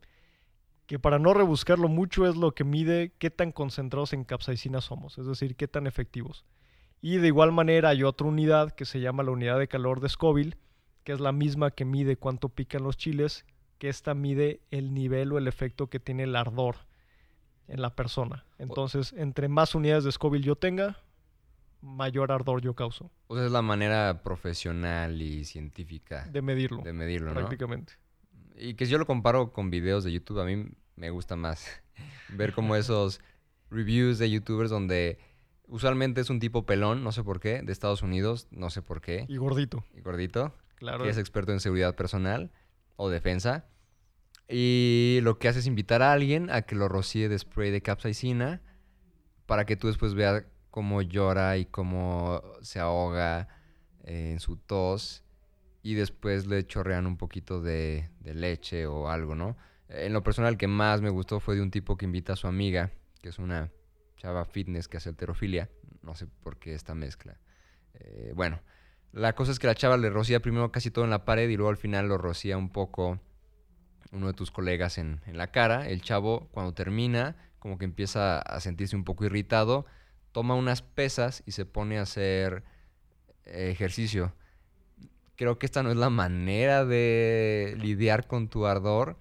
[0.87, 5.19] que para no rebuscarlo mucho es lo que mide qué tan concentrados en capsaicina somos,
[5.19, 6.45] es decir, qué tan efectivos.
[7.01, 10.09] Y de igual manera hay otra unidad que se llama la unidad de calor de
[10.09, 10.57] Scoville,
[11.05, 13.45] que es la misma que mide cuánto pican los chiles,
[13.81, 16.77] que esta mide el nivel o el efecto que tiene el ardor
[17.67, 18.45] en la persona.
[18.59, 20.99] Entonces, entre más unidades de Scoville yo tenga,
[21.81, 23.11] mayor ardor yo causo.
[23.29, 26.83] O sea, es la manera profesional y científica de medirlo.
[26.83, 27.95] De medirlo, prácticamente.
[28.55, 30.67] Y que si yo lo comparo con videos de YouTube, a mí
[30.97, 31.67] me gusta más
[32.29, 33.23] ver como esos
[33.71, 35.19] reviews de youtubers donde
[35.69, 39.01] usualmente es un tipo pelón, no sé por qué, de Estados Unidos, no sé por
[39.01, 39.25] qué.
[39.27, 39.83] Y gordito.
[39.95, 40.53] Y gordito.
[40.75, 41.05] Claro.
[41.05, 42.51] Que es experto en seguridad personal
[43.01, 43.65] o defensa.
[44.47, 47.81] Y lo que hace es invitar a alguien a que lo rocíe de spray de
[47.81, 48.61] capsaicina
[49.47, 53.49] para que tú después veas cómo llora y cómo se ahoga
[54.05, 55.25] en su tos.
[55.83, 59.57] Y después le chorrean un poquito de, de leche o algo, ¿no?
[59.89, 62.49] En lo personal, que más me gustó fue de un tipo que invita a su
[62.49, 62.91] amiga,
[63.23, 63.73] que es una
[64.19, 65.71] chava fitness que hace alterofilia.
[66.03, 67.39] No sé por qué esta mezcla.
[67.95, 68.61] Eh, bueno,
[69.13, 71.57] la cosa es que la chava le rocía primero casi todo en la pared y
[71.57, 73.21] luego al final lo rocía un poco
[74.13, 75.89] uno de tus colegas en, la cara.
[75.89, 79.87] El chavo, cuando termina, como que empieza a sentirse un poco irritado,
[80.33, 82.63] toma unas pesas y se pone a hacer
[83.45, 84.33] ejercicio.
[85.37, 89.17] Creo que esta no es la manera de lidiar con tu ardor.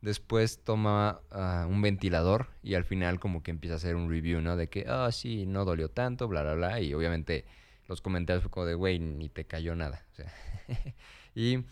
[0.00, 4.40] Después toma ah, un ventilador y al final como que empieza a hacer un review,
[4.40, 4.56] ¿no?
[4.56, 6.80] De que, ah, sí, no dolió tanto, bla, bla, bla.
[6.80, 7.46] Y obviamente
[7.88, 10.04] los comentarios fue como de, güey, ni te cayó nada.
[11.34, 11.64] y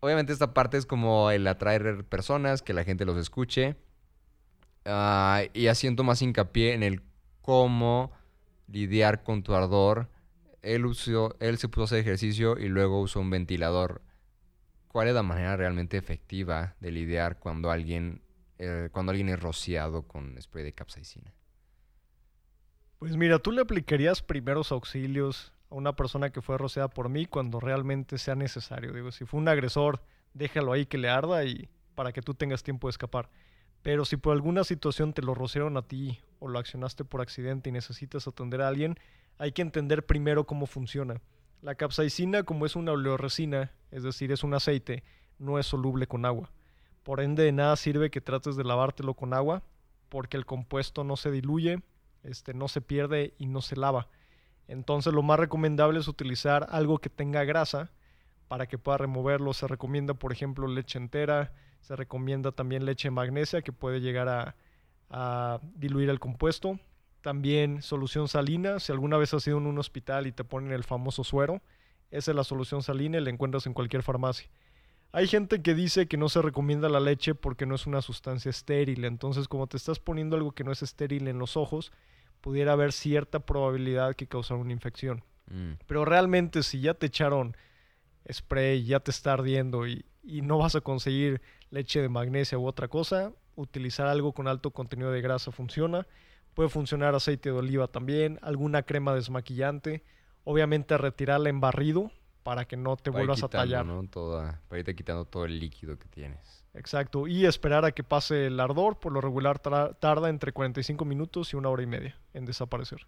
[0.00, 3.76] obviamente esta parte es como el atraer personas, que la gente los escuche.
[4.84, 7.02] Ah, y haciendo más hincapié en el
[7.40, 8.12] cómo
[8.68, 10.10] lidiar con tu ardor.
[10.62, 14.02] Él, usó, él se puso a hacer ejercicio y luego usó un ventilador.
[14.88, 18.22] ¿Cuál es la manera realmente efectiva de lidiar cuando alguien,
[18.58, 21.34] eh, cuando alguien es rociado con spray de capsaicina?
[23.04, 27.60] Pues mira, tú le aplicarías primeros auxilios una persona que fue rociada por mí cuando
[27.60, 28.94] realmente sea necesario.
[28.94, 30.00] Digo, si fue un agresor,
[30.32, 33.28] déjalo ahí que le arda y para que tú tengas tiempo de escapar.
[33.82, 37.68] Pero si por alguna situación te lo rociaron a ti o lo accionaste por accidente
[37.68, 38.96] y necesitas atender a alguien,
[39.36, 41.20] hay que entender primero cómo funciona.
[41.60, 45.04] La capsaicina, como es una oleoresina, es decir, es un aceite,
[45.38, 46.50] no es soluble con agua.
[47.02, 49.62] Por ende, de nada sirve que trates de lavártelo con agua,
[50.08, 51.82] porque el compuesto no se diluye,
[52.24, 54.08] este, no se pierde y no se lava.
[54.68, 57.90] Entonces lo más recomendable es utilizar algo que tenga grasa
[58.48, 59.52] para que pueda removerlo.
[59.52, 65.60] Se recomienda, por ejemplo, leche entera, se recomienda también leche magnesia que puede llegar a,
[65.76, 66.80] diluir el compuesto.
[67.20, 70.82] También solución salina, si alguna vez has ido en un hospital y te ponen el
[70.82, 71.62] famoso suero,
[72.10, 74.48] esa es la solución salina y la encuentras en cualquier farmacia.
[75.12, 78.50] Hay gente que dice que no se recomienda la leche porque no es una sustancia
[78.50, 81.92] estéril, entonces como te estás poniendo algo que no es estéril en los ojos,
[82.44, 85.24] pudiera haber cierta probabilidad que causara una infección.
[85.46, 85.78] Mm.
[85.86, 87.56] Pero realmente si ya te echaron
[88.30, 91.40] spray, ya te está ardiendo y, no vas a conseguir
[91.70, 96.06] leche de magnesia u otra cosa, utilizar algo con alto contenido de grasa funciona.
[96.52, 100.02] Puede funcionar aceite de oliva también, alguna crema desmaquillante.
[100.44, 102.10] Obviamente retirarla en barrido
[102.42, 103.86] para que no te vuelvas a tallar.
[104.68, 106.63] para irte quitando todo el líquido que tienes.
[106.74, 111.52] Exacto, y esperar a que pase el ardor, por lo regular tarda entre 45 minutos
[111.52, 113.06] y una hora y media en desaparecer.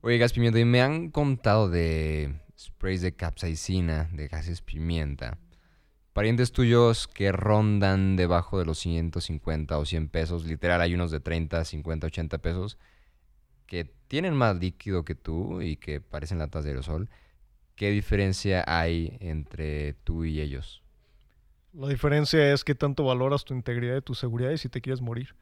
[0.00, 5.38] Oye, gas pimienta, y me han contado de sprays de capsaicina, de gases pimienta.
[6.12, 11.20] Parientes tuyos que rondan debajo de los 150 o 100 pesos, literal hay unos de
[11.20, 12.78] 30, 50, 80 pesos,
[13.66, 17.10] que tienen más líquido que tú y que parecen latas de aerosol.
[17.74, 20.83] ¿Qué diferencia hay entre tú y ellos?
[21.74, 25.00] La diferencia es que tanto valoras tu integridad y tu seguridad y si te quieres
[25.00, 25.34] morir.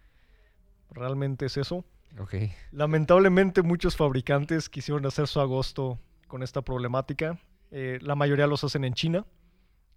[0.91, 1.85] Realmente es eso.
[2.19, 2.53] Okay.
[2.71, 7.39] Lamentablemente muchos fabricantes quisieron hacer su agosto con esta problemática.
[7.71, 9.27] Eh, la mayoría los hacen en China.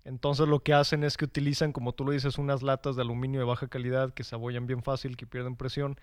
[0.03, 3.39] Entonces lo que hacen es que utilizan, como tú lo dices, unas latas de aluminio
[3.39, 5.97] de baja calidad que se abollan bien fácil, que pierden presión.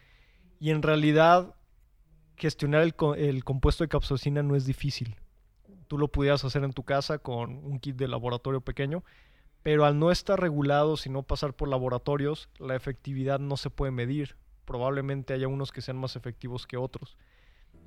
[0.59, 1.55] Y en realidad
[2.37, 5.17] gestionar el, el compuesto de capsaicina no es difícil.
[5.89, 9.05] Tú lo pudieras hacer en tu casa con un kit de laboratorio pequeño
[9.63, 13.93] pero al no estar regulado, y no pasar por laboratorios, la efectividad no se puede
[13.93, 14.37] medir.
[14.65, 17.17] Probablemente haya unos que sean más efectivos que otros.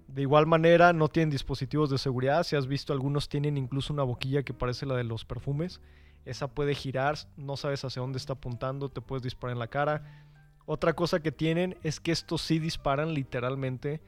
[0.08, 2.44] De igual manera, no tienen dispositivos de seguridad.
[2.44, 5.82] Si has visto, algunos tienen incluso una boquilla que parece la de los perfumes.
[6.26, 10.26] Esa puede girar, no sabes hacia dónde está apuntando, te puedes disparar en la cara.
[10.66, 14.02] Otra cosa que tienen es que estos sí disparan literalmente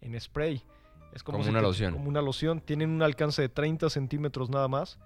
[0.00, 0.62] en spray.
[1.12, 1.94] Es como, una loción.
[1.94, 2.60] Como una loción.
[2.60, 4.98] Tienen un alcance de 30 centímetros nada más.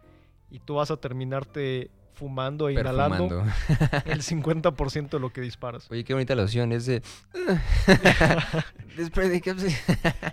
[0.50, 3.44] Y tú vas a terminarte fumando e inhalando
[4.06, 5.90] el 50% de lo que disparas.
[5.90, 7.02] Oye, qué bonita loción, es de...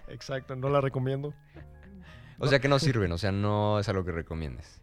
[0.09, 1.33] Exacto, no la recomiendo.
[2.37, 4.81] O sea que no sirven, o sea, no es algo que recomiendes.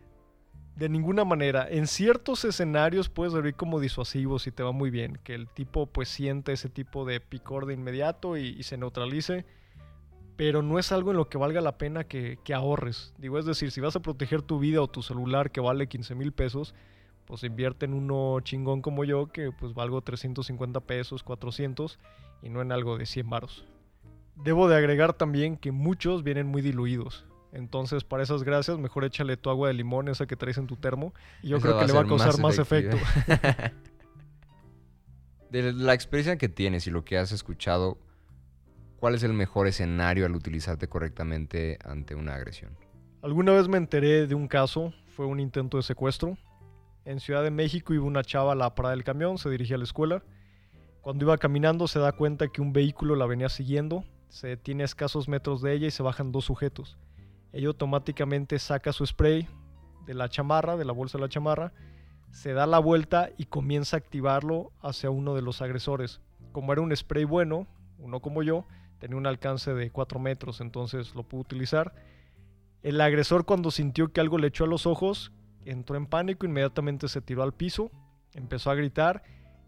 [0.76, 1.66] De ninguna manera.
[1.68, 5.18] En ciertos escenarios puede servir como disuasivo si te va muy bien.
[5.24, 9.44] Que el tipo pues siente ese tipo de picor de inmediato y, se neutralice.
[10.39, 13.12] Pero no es algo en lo que valga la pena que, que, ahorres.
[13.18, 16.14] Digo, es decir, si vas a proteger tu vida o tu celular que vale 15
[16.14, 16.74] mil pesos,
[17.26, 21.99] pues invierte en uno chingón como yo que pues valgo 350 pesos, 400
[22.41, 23.66] y no en algo de 100 varos.
[24.36, 27.26] Debo de agregar también que muchos vienen muy diluidos.
[27.53, 30.76] Entonces, para esas gracias, mejor échale tu agua de limón, esa que traes en tu
[30.76, 31.12] termo.
[31.43, 32.97] Y yo creo que le va a causar más, efecto.
[35.51, 37.99] de la experiencia que tienes y lo que has escuchado,
[38.99, 42.76] ¿cuál es el mejor escenario al utilizarte correctamente ante una agresión?
[43.22, 46.38] Alguna vez me enteré de un caso, fue un intento de secuestro.
[47.05, 49.78] En Ciudad de México iba una chava a la parada del camión, se dirigía a
[49.78, 50.22] la escuela.
[51.01, 54.86] Cuando iba caminando se da cuenta que un vehículo la venía siguiendo, se detiene a
[54.86, 56.99] escasos metros de ella y se bajan dos sujetos
[57.53, 59.49] ella automáticamente saca su spray
[60.07, 61.72] de la chamarra, de la bolsa de la chamarra,
[62.30, 66.20] se da la vuelta y comienza a activarlo hacia uno de los agresores.
[66.53, 67.66] Como era un spray bueno,
[67.99, 68.66] uno como yo,
[68.99, 71.94] tenía un alcance de 4 metros, entonces lo pudo utilizar.
[72.82, 75.32] El agresor cuando sintió que algo le echó a los ojos,
[75.64, 77.90] entró en pánico, inmediatamente se tiró al piso,
[78.34, 79.22] empezó a gritar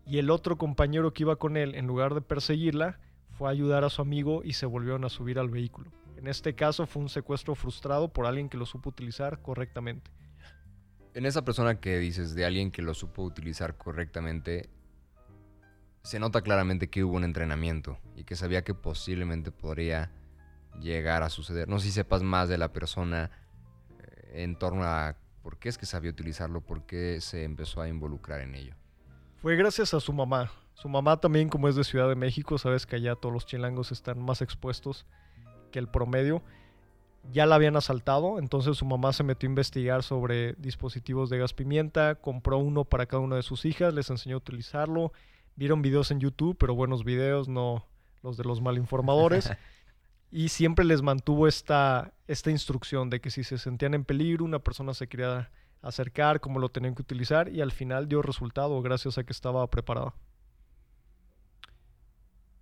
[0.06, 2.98] y el otro compañero que iba con él, en lugar de perseguirla,
[3.30, 5.90] fue a ayudar a su amigo y se volvieron a subir al vehículo.
[6.16, 10.10] En este caso fue un secuestro frustrado por alguien que lo supo utilizar correctamente.
[11.14, 14.70] En esa persona que dices de alguien que lo supo utilizar correctamente,
[16.02, 20.10] se nota claramente que hubo un entrenamiento y que sabía que posiblemente podría
[20.80, 21.68] llegar a suceder.
[21.68, 23.30] No sé si sepas más de la persona
[23.98, 27.88] eh, en torno a por qué es que sabía utilizarlo, por qué se empezó a
[27.88, 28.74] involucrar en ello.
[29.40, 30.50] Fue gracias a su mamá.
[30.74, 33.92] Su mamá también, como es de Ciudad de México, sabes que allá todos los chilangos
[33.92, 35.06] están más expuestos
[35.70, 36.42] que el promedio,
[37.32, 41.52] ya la habían asaltado, entonces su mamá se metió a investigar sobre dispositivos de gas
[41.52, 45.12] pimienta, compró uno para cada una de sus hijas, les enseñó a utilizarlo,
[45.60, 47.84] vieron videos en YouTube, pero buenos videos, no
[48.22, 49.50] los de los malinformadores,
[50.30, 54.60] y siempre les mantuvo esta, esta instrucción de que si se sentían en peligro, una
[54.60, 55.50] persona se quería
[55.82, 59.66] acercar, cómo lo tenían que utilizar, y al final dio resultado gracias a que estaba
[59.68, 60.14] preparada.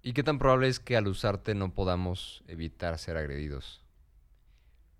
[0.02, 3.80] ¿Y qué tan probable es que al usarte no podamos evitar ser agredidos?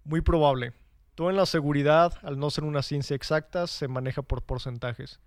[0.05, 0.73] Muy probable.
[1.17, 5.19] Todo en la seguridad, al no ser una ciencia exacta, se maneja por porcentajes.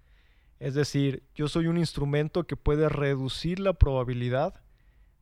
[0.62, 4.62] Es decir, yo soy un instrumento que puede reducir la probabilidad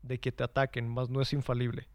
[0.02, 1.88] de que te ataquen, mas no es infalible.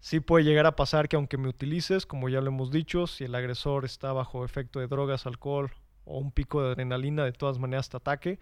[0.00, 3.24] Sí puede llegar a pasar que aunque me utilices, como ya lo hemos dicho, si
[3.24, 5.72] el agresor está bajo efecto de drogas, alcohol
[6.06, 8.38] o un pico de adrenalina, de todas maneras te ataque,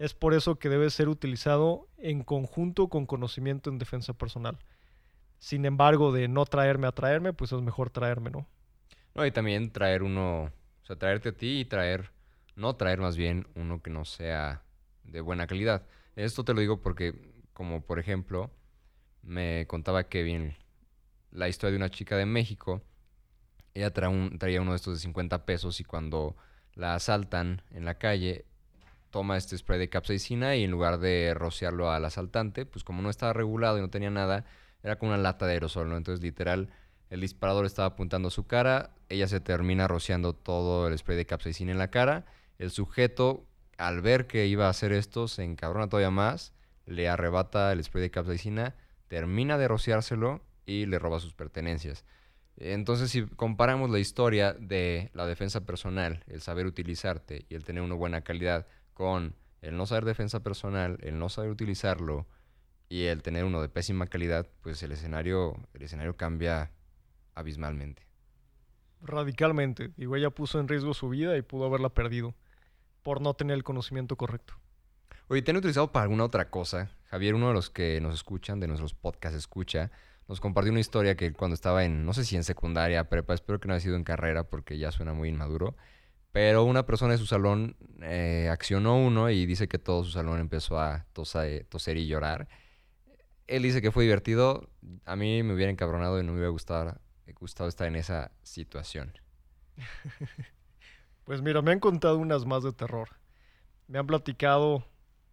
[0.00, 4.58] es por eso que debe ser utilizado en conjunto con conocimiento en defensa personal.
[5.38, 8.48] Sin embargo, de no traerme a traerme, pues es mejor traerme, ¿no?
[9.14, 12.10] No, y también traer uno, o sea, traerte a ti y traer,
[12.56, 14.62] no traer más bien uno que no sea
[15.04, 15.86] de buena calidad.
[16.16, 17.14] Esto te lo digo porque,
[17.52, 18.50] como por ejemplo,
[19.22, 20.56] me contaba Kevin
[21.30, 22.82] la historia de una chica de México.
[23.74, 26.36] Ella traía uno de estos de 50 pesos y cuando
[26.74, 28.44] la asaltan en la calle,
[29.10, 33.10] toma este spray de capsaicina y en lugar de rociarlo al asaltante, pues como no
[33.10, 34.44] estaba regulado y no tenía nada,
[34.82, 35.96] era como una lata de aerosol, ¿no?
[35.96, 36.70] Entonces, literal,
[37.10, 41.26] el disparador estaba apuntando a su cara, ella se termina rociando todo el spray de
[41.26, 42.24] capsaicina en la cara,
[42.62, 43.44] el sujeto,
[43.76, 46.52] al ver que iba a hacer esto, se encabrona todavía más,
[46.86, 48.76] le arrebata el spray de capsaicina,
[49.08, 52.04] termina de rociárselo y le roba sus pertenencias.
[52.56, 57.82] Entonces, si comparamos la historia de la defensa personal, el saber utilizarte y el tener
[57.82, 62.28] una buena calidad, con el no saber defensa personal, el no saber utilizarlo
[62.88, 66.70] y el tener uno de pésima calidad, pues el escenario, el escenario cambia
[67.34, 68.06] abismalmente.
[69.00, 69.90] Radicalmente.
[69.96, 72.36] Digo, ella puso en riesgo su vida y pudo haberla perdido
[73.02, 74.54] por no tener el conocimiento correcto.
[75.28, 76.90] Oye, ¿te han utilizado para alguna otra cosa?
[77.06, 79.90] Javier, uno de los que nos escuchan, de nuestros podcasts escucha,
[80.28, 83.60] nos compartió una historia que cuando estaba en, no sé si en secundaria, prepa, espero
[83.60, 85.76] que no haya sido en carrera porque ya suena muy inmaduro,
[86.32, 90.40] pero una persona de su salón eh, accionó uno y dice que todo su salón
[90.40, 92.48] empezó a toser y llorar.
[93.46, 94.70] Él dice que fue divertido.
[95.04, 96.98] A mí me hubiera encabronado y no me hubiera gustado,
[97.38, 99.12] gustado estar en esa situación.
[101.24, 103.08] pues mira, me han contado unas más de terror.
[103.88, 104.84] Me han platicado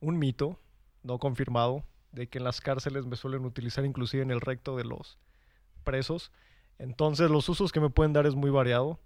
[0.01, 0.59] un mito,
[1.03, 4.83] no confirmado, de que en las cárceles me suelen utilizar inclusive en el recto de
[4.83, 5.17] los
[5.83, 6.31] presos.
[6.77, 8.99] Entonces los usos que me pueden dar es muy variado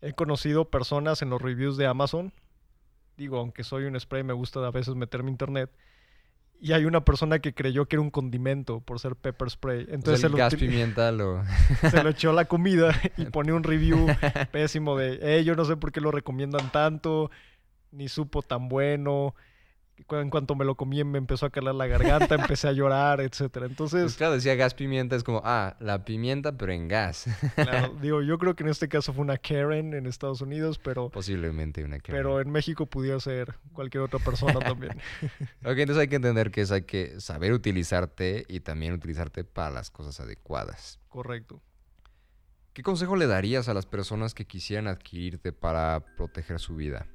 [0.00, 2.32] He conocido personas en los reviews de Amazon
[3.18, 5.70] digo, aunque soy un spray, me gusta a veces meterme internet.
[6.60, 9.86] Y hay una persona que creyó que era un condimento por ser pepper spray.
[9.90, 11.42] Entonces el se, gas lo, pimienta lo...
[11.90, 14.06] se lo echó a la comida y pone un review
[14.50, 17.30] pésimo de, eh, yo no sé por qué lo recomiendan tanto,
[17.92, 19.34] ni supo tan bueno.
[20.10, 23.66] En cuanto me lo comí me empezó a calar la garganta, empecé a llorar, etcétera.
[23.66, 27.26] Entonces, Pues claro, decía gas pimienta, es como, ah, la pimienta pero en gas.
[27.54, 31.10] claro, digo, yo creo que en este caso fue una Karen en Estados Unidos, pero,
[31.10, 32.12] Posiblemente una que...
[32.12, 34.98] pero en México pudiera ser cualquier otra persona también.
[35.64, 39.70] Ok, entonces hay que entender que es, hay que saber utilizarte y también utilizarte para
[39.70, 41.00] las cosas adecuadas.
[41.08, 41.60] Correcto.
[42.72, 47.06] ¿Qué consejo le darías a las personas que quisieran adquirirte para proteger su vida?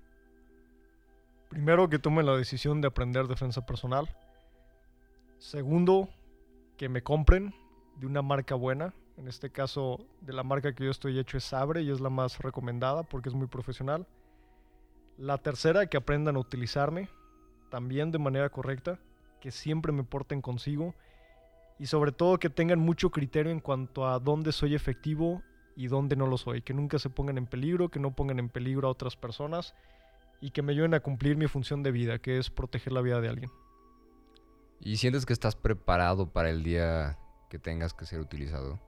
[1.53, 4.09] Primero, que tomen la decisión de aprender defensa personal.
[5.37, 6.09] Segundo,
[6.77, 7.53] que me compren
[7.97, 8.95] de una marca buena.
[9.17, 12.09] En este caso, de la marca que yo estoy hecho es Sabre y es la
[12.09, 14.07] más recomendada porque es muy profesional.
[15.19, 17.07] La tercera, que aprendan a utilizarme
[17.69, 18.97] también de manera correcta,
[19.39, 20.95] que siempre me porten consigo
[21.77, 25.43] y sobre todo que tengan mucho criterio en cuanto a dónde soy efectivo
[25.75, 28.49] y dónde no lo soy, que nunca se pongan en peligro, que no pongan en
[28.49, 29.75] peligro a otras personas
[30.41, 33.21] y que me ayuden a cumplir mi función de vida, que es proteger la vida
[33.21, 33.51] de alguien.
[34.79, 37.17] ¿Y sientes que estás preparado para el día
[37.49, 38.79] que tengas que ser utilizado?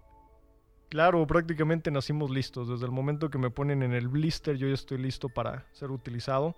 [0.89, 2.67] Claro, prácticamente nacimos listos.
[2.67, 5.91] Desde el momento que me ponen en el blister, yo ya estoy listo para ser
[5.91, 6.55] utilizado.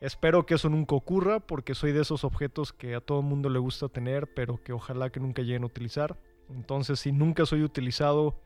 [0.00, 3.58] Espero que eso nunca ocurra, porque soy de esos objetos que a todo mundo le
[3.58, 6.18] gusta tener, pero que ojalá que nunca lleguen a utilizar.
[6.50, 8.38] Entonces, si nunca soy utilizado,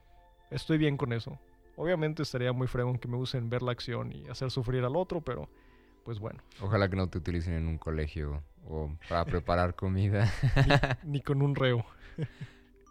[0.50, 1.38] estoy bien con eso.
[1.80, 5.22] Obviamente estaría muy fregón que me usen ver la acción y hacer sufrir al otro,
[5.22, 5.48] pero
[6.04, 10.30] pues bueno, Ojalá que no te utilicen en un colegio o para preparar comida
[11.04, 11.82] ni con un reo,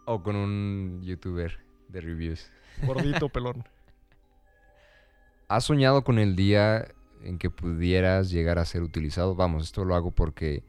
[0.05, 2.51] o con un youtuber de reviews.
[2.81, 3.63] gordito pelón.
[5.49, 6.87] ¿Has soñado con el día
[7.21, 9.35] en que pudieras llegar a ser utilizado?
[9.35, 10.63] Vamos, esto lo hago porque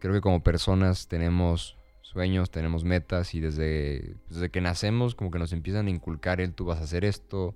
[0.00, 5.38] creo que como personas tenemos sueños, tenemos metas y desde, desde que nacemos como que
[5.38, 7.54] nos empiezan a inculcar el tú vas a hacer esto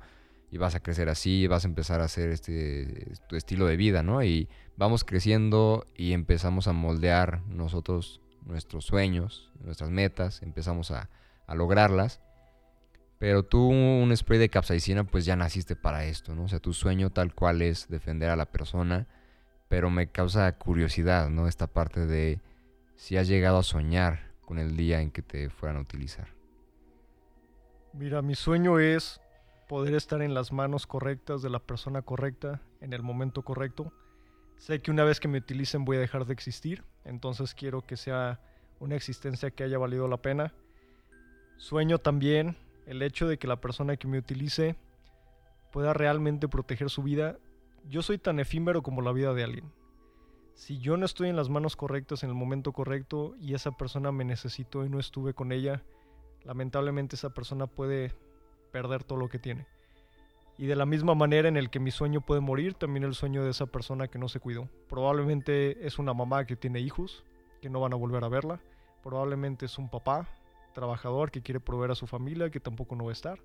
[0.51, 4.03] y vas a crecer así, vas a empezar a hacer este tu estilo de vida,
[4.03, 4.22] ¿no?
[4.24, 11.09] Y vamos creciendo y empezamos a moldear nosotros nuestros sueños, nuestras metas, empezamos a,
[11.46, 12.20] a lograrlas.
[13.18, 16.44] Pero tú, un spray de capsaicina, pues ya naciste para esto, ¿no?
[16.44, 19.07] O sea, tu sueño tal cual es defender a la persona,
[19.68, 21.46] pero me causa curiosidad, ¿no?
[21.46, 22.40] Esta parte de
[22.96, 26.26] si has llegado a soñar con el día en que te fueran a utilizar.
[27.92, 29.20] Mira, mi sueño es
[29.68, 33.92] poder estar en las manos correctas de la persona correcta en el momento correcto.
[34.57, 37.96] Sé que una vez que me utilicen voy a dejar de existir, entonces quiero que
[37.96, 38.40] sea
[38.80, 40.53] una existencia que haya valido la pena.
[41.57, 44.74] Sueño también el hecho de que la persona que me utilice
[45.70, 47.38] pueda realmente proteger su vida.
[47.88, 49.72] Yo soy tan efímero como la vida de alguien.
[50.55, 54.12] Si yo no estoy en las manos correctas en el momento correcto y esa persona
[54.12, 55.82] me necesitó y no estuve con ella,
[56.44, 58.12] lamentablemente esa persona puede
[58.72, 59.66] perder todo lo que tiene.
[60.59, 63.42] Y de la misma manera en el que mi sueño puede morir, también el sueño
[63.42, 64.68] de esa persona que no se cuidó.
[64.88, 67.24] Probablemente es una mamá que tiene hijos,
[67.62, 68.61] que no van a volver a verla.
[69.03, 70.28] Probablemente es un papá
[70.74, 73.40] trabajador que quiere proveer a su familia, que tampoco no va a estar.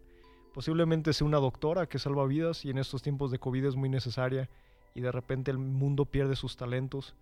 [0.53, 3.89] Posiblemente sea una doctora que salva vidas y en estos tiempos de COVID es muy
[3.89, 4.49] necesaria
[4.95, 7.15] y de repente el mundo pierde sus talentos.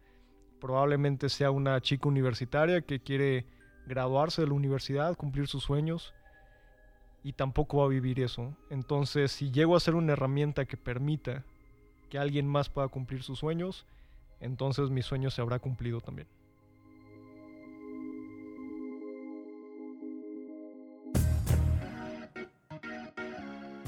[0.61, 3.45] Probablemente sea una chica universitaria que quiere
[3.86, 6.13] graduarse de la universidad, cumplir sus sueños
[7.24, 8.55] y tampoco va a vivir eso.
[8.69, 11.43] Entonces, si llego a ser una herramienta que permita
[12.09, 13.86] que alguien más pueda cumplir sus sueños,
[14.39, 16.28] entonces mi sueño se habrá cumplido también.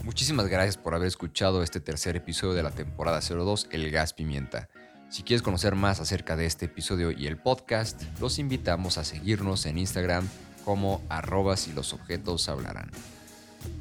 [0.06, 4.70] Muchísimas gracias por haber escuchado este tercer episodio de la temporada 02, El Gas Pimienta.
[5.10, 9.66] Si quieres conocer más acerca de este episodio y el podcast, los invitamos a seguirnos
[9.66, 10.30] en Instagram
[10.64, 12.92] como arroba si los objetos hablarán.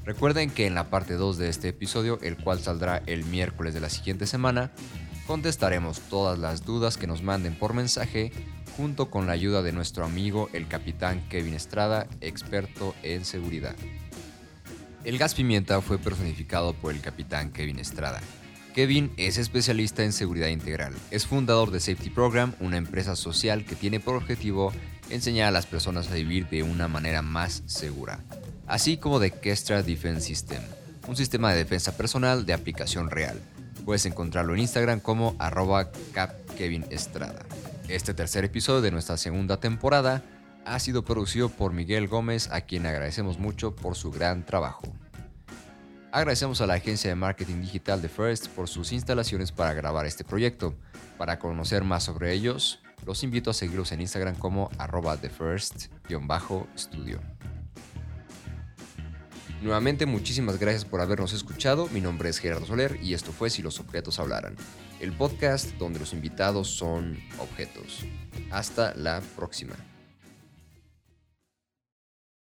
[0.06, 3.80] Recuerden que en la parte 2 de este episodio, el cual saldrá el miércoles de
[3.80, 4.70] la siguiente semana,
[5.26, 8.32] contestaremos todas las dudas que nos manden por mensaje
[8.78, 13.76] junto con la ayuda de nuestro amigo el capitán Kevin Estrada, experto en seguridad.
[15.04, 18.22] El gas pimienta fue personificado por el capitán Kevin Estrada.
[18.74, 20.94] Kevin es especialista en seguridad integral.
[21.10, 24.72] Es fundador de Safety Program, una empresa social que tiene por objetivo
[25.10, 28.20] enseñar a las personas a vivir de una manera más segura.
[28.66, 30.62] Así como de Kestra Defense System,
[31.06, 33.38] un sistema de defensa personal de aplicación real.
[33.84, 37.44] Puedes encontrarlo en Instagram como arroba capkevinestrada.
[37.88, 40.24] Este tercer episodio de nuestra segunda temporada
[40.64, 44.92] ha sido producido por Miguel Gómez, a quien agradecemos mucho por su gran trabajo.
[46.12, 50.22] Agradecemos a la agencia de marketing digital de First por sus instalaciones para grabar este
[50.22, 50.74] proyecto.
[51.18, 57.20] Para conocer más sobre ellos, los invito a seguirlos en Instagram como arroba thefirst-studio.
[59.60, 61.88] Nuevamente, muchísimas gracias por habernos escuchado.
[61.88, 64.56] Mi nombre es Gerardo Soler y esto fue Si los objetos hablaran,
[65.00, 68.04] el podcast donde los invitados son objetos.
[68.50, 69.74] Hasta la próxima.